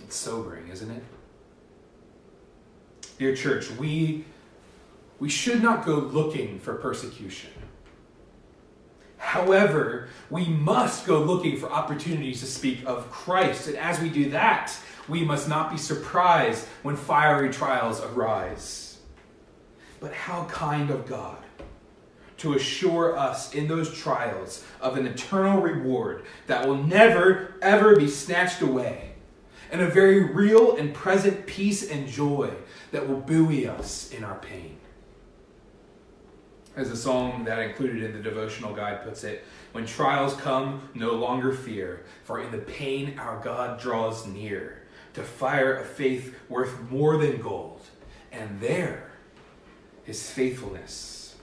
It's 0.04 0.14
sobering, 0.14 0.68
isn't 0.68 0.90
it? 0.92 1.02
Dear 3.18 3.34
church, 3.34 3.70
we, 3.72 4.24
we 5.18 5.28
should 5.28 5.62
not 5.62 5.84
go 5.84 5.96
looking 5.96 6.60
for 6.60 6.74
persecution. 6.74 7.50
However, 9.16 10.08
we 10.30 10.46
must 10.46 11.06
go 11.06 11.20
looking 11.20 11.58
for 11.58 11.70
opportunities 11.70 12.40
to 12.40 12.46
speak 12.46 12.84
of 12.86 13.10
Christ. 13.10 13.66
And 13.66 13.76
as 13.76 14.00
we 14.00 14.08
do 14.08 14.30
that, 14.30 14.72
we 15.08 15.24
must 15.24 15.48
not 15.48 15.70
be 15.70 15.76
surprised 15.76 16.66
when 16.82 16.96
fiery 16.96 17.50
trials 17.50 18.00
arise. 18.00 18.98
But 20.00 20.12
how 20.12 20.44
kind 20.44 20.90
of 20.90 21.06
God 21.06 21.38
to 22.38 22.54
assure 22.54 23.18
us 23.18 23.52
in 23.52 23.66
those 23.66 23.92
trials 23.92 24.64
of 24.80 24.96
an 24.96 25.06
eternal 25.06 25.60
reward 25.60 26.24
that 26.46 26.66
will 26.66 26.76
never, 26.76 27.54
ever 27.60 27.96
be 27.96 28.06
snatched 28.06 28.62
away, 28.62 29.07
and 29.70 29.80
a 29.80 29.88
very 29.88 30.24
real 30.24 30.76
and 30.76 30.94
present 30.94 31.46
peace 31.46 31.88
and 31.90 32.08
joy 32.08 32.50
that 32.90 33.08
will 33.08 33.20
buoy 33.20 33.66
us 33.66 34.10
in 34.12 34.24
our 34.24 34.38
pain. 34.38 34.76
As 36.76 36.90
the 36.90 36.96
song 36.96 37.44
that 37.44 37.58
I 37.58 37.64
included 37.64 38.02
in 38.02 38.12
the 38.12 38.22
devotional 38.22 38.74
guide 38.74 39.02
puts 39.02 39.24
it, 39.24 39.44
when 39.72 39.84
trials 39.84 40.34
come, 40.34 40.88
no 40.94 41.12
longer 41.12 41.52
fear, 41.52 42.04
for 42.24 42.40
in 42.40 42.52
the 42.52 42.58
pain 42.58 43.18
our 43.18 43.40
God 43.40 43.80
draws 43.80 44.26
near 44.26 44.82
to 45.14 45.22
fire 45.22 45.80
a 45.80 45.84
faith 45.84 46.36
worth 46.48 46.80
more 46.90 47.16
than 47.16 47.40
gold, 47.40 47.82
and 48.30 48.60
there 48.60 49.10
his 50.04 50.30
faithfulness 50.30 51.36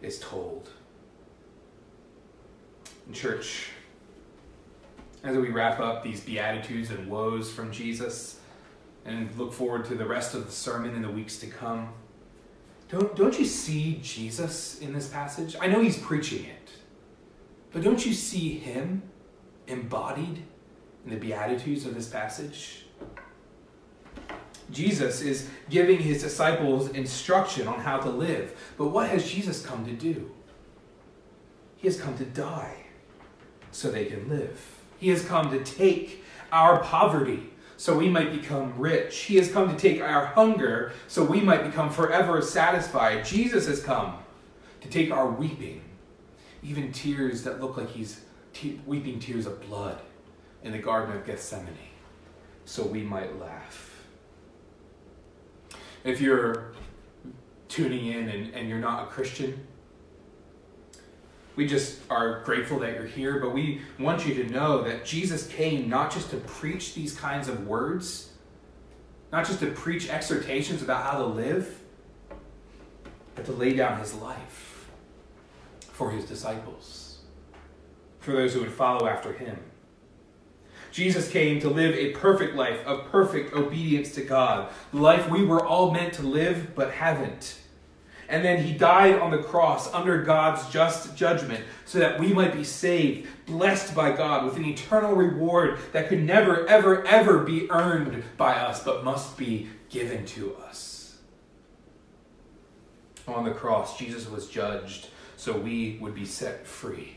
is 0.00 0.18
told. 0.18 0.70
In 3.06 3.12
church, 3.12 3.70
as 5.26 5.36
we 5.36 5.50
wrap 5.50 5.80
up 5.80 6.04
these 6.04 6.20
beatitudes 6.20 6.90
and 6.90 7.10
woes 7.10 7.52
from 7.52 7.72
Jesus, 7.72 8.38
and 9.04 9.28
look 9.36 9.52
forward 9.52 9.84
to 9.86 9.94
the 9.94 10.06
rest 10.06 10.34
of 10.34 10.46
the 10.46 10.52
sermon 10.52 10.94
in 10.94 11.02
the 11.02 11.10
weeks 11.10 11.38
to 11.38 11.46
come. 11.46 11.90
Don't, 12.88 13.14
don't 13.16 13.38
you 13.38 13.44
see 13.44 13.98
Jesus 14.02 14.78
in 14.78 14.92
this 14.92 15.08
passage? 15.08 15.56
I 15.60 15.66
know 15.66 15.80
he's 15.80 15.98
preaching 15.98 16.44
it, 16.44 16.70
but 17.72 17.82
don't 17.82 18.06
you 18.06 18.14
see 18.14 18.50
him 18.50 19.02
embodied 19.66 20.42
in 21.04 21.10
the 21.10 21.16
Beatitudes 21.16 21.84
of 21.86 21.94
this 21.94 22.08
passage? 22.08 22.86
Jesus 24.70 25.22
is 25.22 25.48
giving 25.70 25.98
his 25.98 26.22
disciples 26.22 26.90
instruction 26.90 27.66
on 27.66 27.80
how 27.80 27.98
to 27.98 28.10
live, 28.10 28.56
but 28.78 28.88
what 28.88 29.08
has 29.08 29.28
Jesus 29.28 29.64
come 29.64 29.84
to 29.86 29.92
do? 29.92 30.30
He 31.76 31.88
has 31.88 32.00
come 32.00 32.16
to 32.18 32.24
die 32.24 32.86
so 33.70 33.90
they 33.90 34.06
can 34.06 34.28
live. 34.28 34.76
He 34.98 35.08
has 35.10 35.24
come 35.24 35.50
to 35.50 35.62
take 35.62 36.24
our 36.52 36.80
poverty 36.82 37.50
so 37.76 37.96
we 37.96 38.08
might 38.08 38.32
become 38.32 38.74
rich. 38.78 39.16
He 39.18 39.36
has 39.36 39.50
come 39.50 39.68
to 39.68 39.76
take 39.76 40.00
our 40.00 40.26
hunger 40.26 40.92
so 41.08 41.24
we 41.24 41.40
might 41.40 41.64
become 41.64 41.90
forever 41.90 42.40
satisfied. 42.40 43.24
Jesus 43.24 43.66
has 43.66 43.82
come 43.82 44.18
to 44.80 44.88
take 44.88 45.10
our 45.10 45.30
weeping, 45.30 45.82
even 46.62 46.92
tears 46.92 47.42
that 47.44 47.60
look 47.60 47.76
like 47.76 47.90
he's 47.90 48.20
te- 48.52 48.80
weeping 48.86 49.18
tears 49.18 49.46
of 49.46 49.60
blood 49.60 50.00
in 50.62 50.72
the 50.72 50.78
Garden 50.78 51.16
of 51.16 51.24
Gethsemane, 51.26 51.74
so 52.64 52.82
we 52.82 53.02
might 53.02 53.38
laugh. 53.38 54.04
If 56.02 56.20
you're 56.20 56.72
tuning 57.68 58.06
in 58.06 58.28
and, 58.28 58.54
and 58.54 58.68
you're 58.68 58.78
not 58.78 59.04
a 59.04 59.06
Christian, 59.06 59.66
we 61.56 61.66
just 61.66 61.98
are 62.10 62.42
grateful 62.44 62.78
that 62.80 62.94
you're 62.94 63.06
here, 63.06 63.40
but 63.40 63.52
we 63.52 63.80
want 63.98 64.26
you 64.26 64.34
to 64.34 64.50
know 64.50 64.82
that 64.82 65.04
Jesus 65.04 65.46
came 65.48 65.88
not 65.88 66.12
just 66.12 66.30
to 66.30 66.36
preach 66.36 66.94
these 66.94 67.16
kinds 67.16 67.48
of 67.48 67.66
words, 67.66 68.30
not 69.32 69.46
just 69.46 69.60
to 69.60 69.70
preach 69.70 70.10
exhortations 70.10 70.82
about 70.82 71.02
how 71.02 71.18
to 71.18 71.26
live, 71.26 71.80
but 73.34 73.46
to 73.46 73.52
lay 73.52 73.72
down 73.72 73.98
his 73.98 74.14
life 74.14 74.86
for 75.80 76.10
his 76.10 76.26
disciples, 76.26 77.20
for 78.20 78.32
those 78.32 78.52
who 78.52 78.60
would 78.60 78.72
follow 78.72 79.08
after 79.08 79.32
him. 79.32 79.58
Jesus 80.92 81.30
came 81.30 81.60
to 81.60 81.68
live 81.68 81.94
a 81.94 82.12
perfect 82.12 82.54
life 82.54 82.84
of 82.86 83.10
perfect 83.10 83.54
obedience 83.54 84.14
to 84.14 84.22
God, 84.22 84.70
the 84.92 84.98
life 84.98 85.28
we 85.28 85.44
were 85.44 85.64
all 85.64 85.90
meant 85.90 86.14
to 86.14 86.22
live 86.22 86.74
but 86.74 86.92
haven't. 86.92 87.58
And 88.28 88.44
then 88.44 88.62
he 88.62 88.72
died 88.72 89.18
on 89.18 89.30
the 89.30 89.38
cross 89.38 89.92
under 89.94 90.22
God's 90.22 90.68
just 90.70 91.16
judgment 91.16 91.64
so 91.84 91.98
that 91.98 92.18
we 92.18 92.32
might 92.32 92.52
be 92.52 92.64
saved, 92.64 93.28
blessed 93.46 93.94
by 93.94 94.12
God 94.12 94.44
with 94.44 94.56
an 94.56 94.64
eternal 94.64 95.14
reward 95.14 95.78
that 95.92 96.08
could 96.08 96.22
never, 96.22 96.66
ever, 96.66 97.06
ever 97.06 97.38
be 97.44 97.70
earned 97.70 98.24
by 98.36 98.54
us, 98.54 98.82
but 98.82 99.04
must 99.04 99.36
be 99.36 99.68
given 99.88 100.26
to 100.26 100.56
us. 100.56 101.18
On 103.28 103.44
the 103.44 103.52
cross, 103.52 103.98
Jesus 103.98 104.28
was 104.28 104.48
judged 104.48 105.08
so 105.36 105.56
we 105.56 105.98
would 106.00 106.14
be 106.14 106.24
set 106.24 106.66
free. 106.66 107.16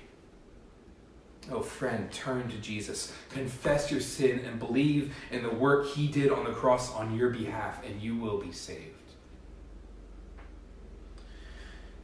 Oh, 1.52 1.62
friend, 1.62 2.12
turn 2.12 2.48
to 2.50 2.58
Jesus. 2.58 3.14
Confess 3.32 3.90
your 3.90 4.02
sin 4.02 4.40
and 4.46 4.60
believe 4.60 5.16
in 5.32 5.42
the 5.42 5.50
work 5.50 5.88
he 5.88 6.08
did 6.08 6.32
on 6.32 6.44
the 6.44 6.52
cross 6.52 6.94
on 6.94 7.16
your 7.16 7.30
behalf, 7.30 7.84
and 7.84 8.02
you 8.02 8.16
will 8.16 8.38
be 8.38 8.52
saved. 8.52 8.99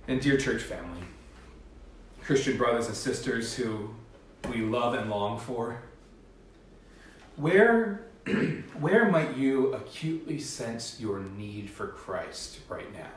And 0.08 0.22
dear 0.22 0.38
church 0.38 0.62
family, 0.62 1.02
Christian 2.22 2.58
brothers 2.58 2.88
and 2.88 2.96
sisters 2.96 3.56
who 3.56 3.90
we 4.50 4.62
love 4.62 4.94
and 4.94 5.10
long 5.10 5.40
for, 5.40 5.82
where, 7.38 8.06
where 8.80 9.10
might 9.10 9.36
you 9.36 9.74
acutely 9.74 10.40
sense 10.40 11.00
your 11.00 11.20
need 11.20 11.72
for 11.72 11.88
Christ 11.88 12.60
right 12.70 12.92
now? 12.94 13.10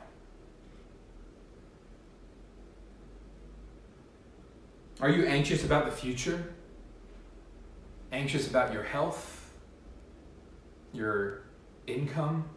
Are 4.99 5.09
you 5.09 5.25
anxious 5.25 5.63
about 5.63 5.85
the 5.85 5.91
future? 5.91 6.53
Anxious 8.11 8.49
about 8.49 8.73
your 8.73 8.83
health? 8.83 9.51
Your 10.91 11.43
income? 11.85 12.49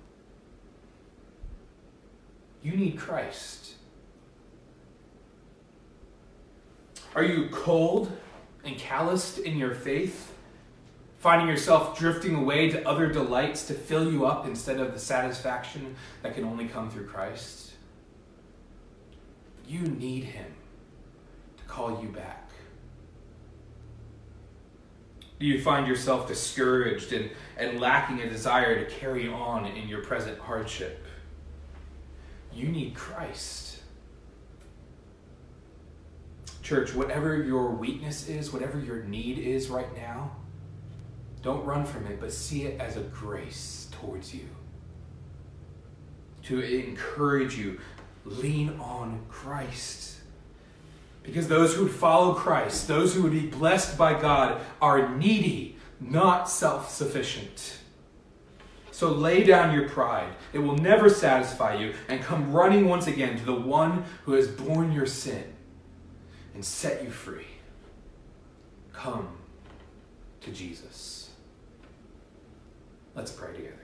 You 2.62 2.72
need 2.72 2.99
Christ. 2.99 3.72
Are 7.14 7.24
you 7.24 7.48
cold 7.50 8.10
and 8.64 8.76
calloused 8.76 9.38
in 9.38 9.58
your 9.58 9.74
faith? 9.74 10.34
Finding 11.18 11.48
yourself 11.48 11.98
drifting 11.98 12.34
away 12.34 12.70
to 12.70 12.88
other 12.88 13.06
delights 13.06 13.66
to 13.66 13.74
fill 13.74 14.10
you 14.10 14.26
up 14.26 14.46
instead 14.46 14.80
of 14.80 14.92
the 14.92 14.98
satisfaction 14.98 15.94
that 16.22 16.34
can 16.34 16.44
only 16.44 16.66
come 16.66 16.90
through 16.90 17.06
Christ? 17.06 17.72
You 19.68 19.80
need 19.80 20.24
Him 20.24 20.52
to 21.58 21.64
call 21.64 22.02
you 22.02 22.08
back. 22.08 22.50
Do 25.38 25.46
you 25.46 25.60
find 25.60 25.86
yourself 25.86 26.28
discouraged 26.28 27.12
and, 27.12 27.30
and 27.56 27.80
lacking 27.80 28.20
a 28.20 28.28
desire 28.28 28.84
to 28.84 28.90
carry 28.90 29.28
on 29.28 29.66
in 29.66 29.88
your 29.88 30.02
present 30.02 30.38
hardship? 30.38 31.04
You 32.54 32.68
need 32.68 32.94
Christ. 32.94 33.72
Church, 36.62 36.94
whatever 36.94 37.42
your 37.42 37.70
weakness 37.70 38.28
is, 38.28 38.52
whatever 38.52 38.78
your 38.78 39.02
need 39.02 39.38
is 39.38 39.68
right 39.68 39.94
now, 39.96 40.30
don't 41.42 41.64
run 41.64 41.84
from 41.84 42.06
it, 42.06 42.20
but 42.20 42.32
see 42.32 42.64
it 42.64 42.80
as 42.80 42.96
a 42.96 43.00
grace 43.00 43.88
towards 43.90 44.32
you. 44.32 44.48
To 46.44 46.60
encourage 46.60 47.58
you, 47.58 47.80
lean 48.24 48.78
on 48.80 49.24
Christ. 49.28 50.20
Because 51.24 51.48
those 51.48 51.74
who 51.74 51.84
would 51.84 51.92
follow 51.92 52.34
Christ, 52.34 52.86
those 52.86 53.14
who 53.14 53.22
would 53.22 53.32
be 53.32 53.46
blessed 53.46 53.98
by 53.98 54.20
God, 54.20 54.60
are 54.80 55.16
needy, 55.16 55.76
not 56.00 56.48
self 56.48 56.90
sufficient. 56.90 57.78
So 58.92 59.10
lay 59.10 59.42
down 59.42 59.74
your 59.74 59.88
pride. 59.88 60.32
It 60.52 60.58
will 60.60 60.76
never 60.76 61.08
satisfy 61.08 61.74
you, 61.74 61.94
and 62.08 62.20
come 62.20 62.52
running 62.52 62.88
once 62.88 63.08
again 63.08 63.36
to 63.38 63.44
the 63.44 63.54
one 63.54 64.04
who 64.24 64.32
has 64.34 64.46
borne 64.46 64.92
your 64.92 65.06
sin 65.06 65.51
and 66.55 66.64
set 66.64 67.03
you 67.03 67.11
free. 67.11 67.46
Come 68.92 69.28
to 70.42 70.50
Jesus. 70.50 71.30
Let's 73.14 73.30
pray 73.30 73.55
together. 73.55 73.76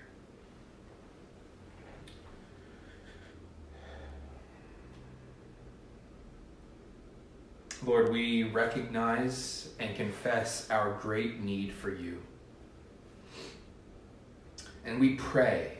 Lord, 7.85 8.13
we 8.13 8.43
recognize 8.43 9.69
and 9.79 9.95
confess 9.97 10.69
our 10.69 10.99
great 11.01 11.41
need 11.41 11.73
for 11.73 11.95
you. 11.95 12.21
And 14.85 14.99
we 14.99 15.15
pray 15.15 15.79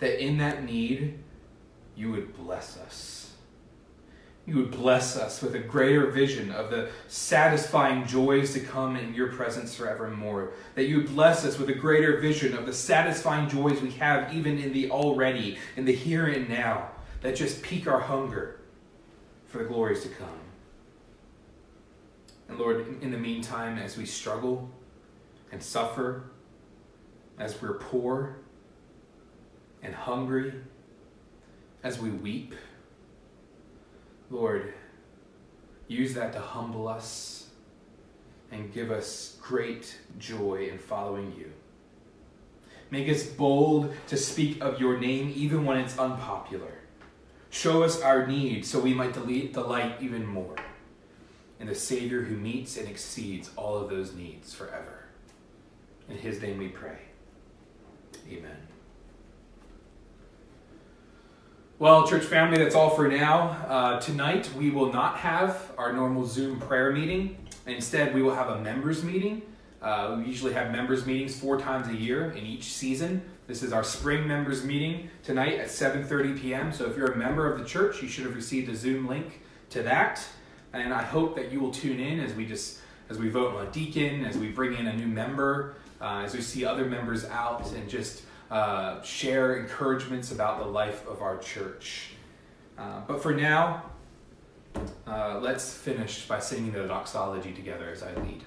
that 0.00 0.22
in 0.22 0.38
that 0.38 0.64
need, 0.64 1.18
you 1.94 2.10
would 2.10 2.34
bless 2.36 2.76
us. 2.78 3.32
You 4.48 4.56
would 4.56 4.70
bless 4.70 5.14
us 5.14 5.42
with 5.42 5.54
a 5.56 5.58
greater 5.58 6.10
vision 6.10 6.50
of 6.52 6.70
the 6.70 6.88
satisfying 7.06 8.06
joys 8.06 8.54
to 8.54 8.60
come 8.60 8.96
in 8.96 9.12
your 9.12 9.30
presence 9.30 9.74
forevermore. 9.74 10.52
That 10.74 10.84
you 10.84 10.96
would 10.96 11.08
bless 11.08 11.44
us 11.44 11.58
with 11.58 11.68
a 11.68 11.74
greater 11.74 12.16
vision 12.18 12.56
of 12.56 12.64
the 12.64 12.72
satisfying 12.72 13.50
joys 13.50 13.82
we 13.82 13.90
have 13.90 14.34
even 14.34 14.58
in 14.58 14.72
the 14.72 14.90
already, 14.90 15.58
in 15.76 15.84
the 15.84 15.94
here 15.94 16.28
and 16.28 16.48
now, 16.48 16.92
that 17.20 17.36
just 17.36 17.60
pique 17.60 17.86
our 17.86 18.00
hunger 18.00 18.60
for 19.48 19.58
the 19.58 19.64
glories 19.64 20.00
to 20.04 20.08
come. 20.08 20.40
And 22.48 22.58
Lord, 22.58 23.02
in 23.02 23.10
the 23.10 23.18
meantime, 23.18 23.76
as 23.76 23.98
we 23.98 24.06
struggle 24.06 24.70
and 25.52 25.62
suffer, 25.62 26.30
as 27.38 27.60
we're 27.60 27.74
poor 27.74 28.38
and 29.82 29.94
hungry, 29.94 30.54
as 31.82 31.98
we 31.98 32.08
weep, 32.08 32.54
Lord, 34.30 34.74
use 35.86 36.14
that 36.14 36.32
to 36.34 36.40
humble 36.40 36.88
us 36.88 37.48
and 38.50 38.72
give 38.72 38.90
us 38.90 39.36
great 39.40 39.98
joy 40.18 40.68
in 40.70 40.78
following 40.78 41.34
you. 41.36 41.52
Make 42.90 43.08
us 43.08 43.24
bold 43.24 43.94
to 44.08 44.16
speak 44.16 44.62
of 44.62 44.80
your 44.80 44.98
name 44.98 45.32
even 45.36 45.64
when 45.64 45.78
it's 45.78 45.98
unpopular. 45.98 46.72
Show 47.50 47.82
us 47.82 48.00
our 48.00 48.26
need 48.26 48.64
so 48.64 48.78
we 48.80 48.94
might 48.94 49.12
delight 49.12 49.96
even 50.00 50.26
more 50.26 50.56
in 51.60 51.66
the 51.66 51.74
Savior 51.74 52.22
who 52.22 52.36
meets 52.36 52.76
and 52.76 52.88
exceeds 52.88 53.50
all 53.56 53.76
of 53.76 53.90
those 53.90 54.14
needs 54.14 54.54
forever. 54.54 55.04
In 56.08 56.16
his 56.16 56.40
name 56.40 56.58
we 56.58 56.68
pray. 56.68 56.98
Amen. 58.30 58.56
Well, 61.80 62.08
church 62.08 62.24
family, 62.24 62.58
that's 62.58 62.74
all 62.74 62.90
for 62.90 63.06
now. 63.06 63.50
Uh, 63.68 64.00
tonight, 64.00 64.50
we 64.58 64.68
will 64.68 64.92
not 64.92 65.16
have 65.18 65.70
our 65.78 65.92
normal 65.92 66.26
Zoom 66.26 66.58
prayer 66.58 66.90
meeting. 66.90 67.38
Instead, 67.68 68.12
we 68.12 68.20
will 68.20 68.34
have 68.34 68.48
a 68.48 68.60
members 68.60 69.04
meeting. 69.04 69.42
Uh, 69.80 70.16
we 70.18 70.24
usually 70.24 70.52
have 70.54 70.72
members 70.72 71.06
meetings 71.06 71.38
four 71.38 71.56
times 71.56 71.86
a 71.86 71.94
year 71.94 72.32
in 72.32 72.44
each 72.44 72.64
season. 72.64 73.22
This 73.46 73.62
is 73.62 73.72
our 73.72 73.84
spring 73.84 74.26
members 74.26 74.64
meeting 74.64 75.08
tonight 75.22 75.60
at 75.60 75.68
7:30 75.68 76.40
p.m. 76.40 76.72
So 76.72 76.84
if 76.86 76.96
you're 76.96 77.12
a 77.12 77.16
member 77.16 77.46
of 77.46 77.60
the 77.60 77.64
church, 77.64 78.02
you 78.02 78.08
should 78.08 78.24
have 78.24 78.34
received 78.34 78.68
a 78.68 78.74
Zoom 78.74 79.06
link 79.06 79.42
to 79.70 79.84
that. 79.84 80.20
And 80.72 80.92
I 80.92 81.04
hope 81.04 81.36
that 81.36 81.52
you 81.52 81.60
will 81.60 81.70
tune 81.70 82.00
in 82.00 82.18
as 82.18 82.34
we 82.34 82.44
just 82.44 82.80
as 83.08 83.18
we 83.18 83.28
vote 83.28 83.54
on 83.54 83.64
a 83.64 83.70
deacon, 83.70 84.24
as 84.24 84.36
we 84.36 84.48
bring 84.48 84.74
in 84.74 84.88
a 84.88 84.96
new 84.96 85.06
member, 85.06 85.76
uh, 86.00 86.22
as 86.24 86.34
we 86.34 86.40
see 86.40 86.64
other 86.64 86.86
members 86.86 87.24
out, 87.26 87.70
and 87.70 87.88
just 87.88 88.22
uh, 88.50 89.02
share 89.02 89.56
encouragements 89.56 90.32
about 90.32 90.58
the 90.58 90.66
life 90.66 91.06
of 91.06 91.22
our 91.22 91.38
church. 91.38 92.10
Uh, 92.76 93.00
but 93.06 93.22
for 93.22 93.34
now, 93.34 93.84
uh, 95.06 95.38
let's 95.40 95.74
finish 95.74 96.26
by 96.26 96.38
singing 96.38 96.72
the 96.72 96.86
doxology 96.86 97.52
together 97.52 97.90
as 97.90 98.02
I 98.02 98.14
lead. 98.14 98.44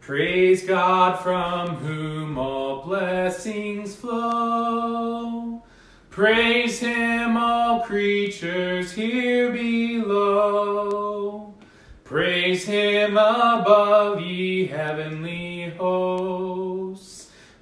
Praise 0.00 0.64
God 0.64 1.20
from 1.20 1.76
whom 1.76 2.38
all 2.38 2.84
blessings 2.84 3.94
flow. 3.94 5.62
Praise 6.08 6.80
him, 6.80 7.36
all 7.36 7.82
creatures 7.82 8.92
here 8.92 9.52
below. 9.52 11.54
Praise 12.02 12.64
him 12.64 13.12
above, 13.12 14.20
ye 14.20 14.66
heavenly 14.66 15.72
hosts. 15.78 17.09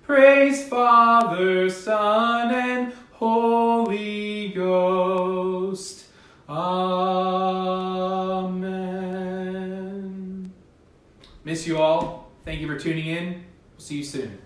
Praise 0.09 0.67
Father, 0.67 1.69
Son, 1.69 2.51
and 2.55 2.95
Holy 3.13 4.49
Ghost. 4.55 6.07
Amen. 6.49 6.81
Miss 11.45 11.67
you 11.67 11.77
all. 11.77 12.31
Thank 12.47 12.63
you 12.63 12.67
for 12.67 12.79
tuning 12.79 13.07
in. 13.07 13.45
We'll 13.75 13.81
see 13.81 13.97
you 13.97 14.05
soon. 14.05 14.39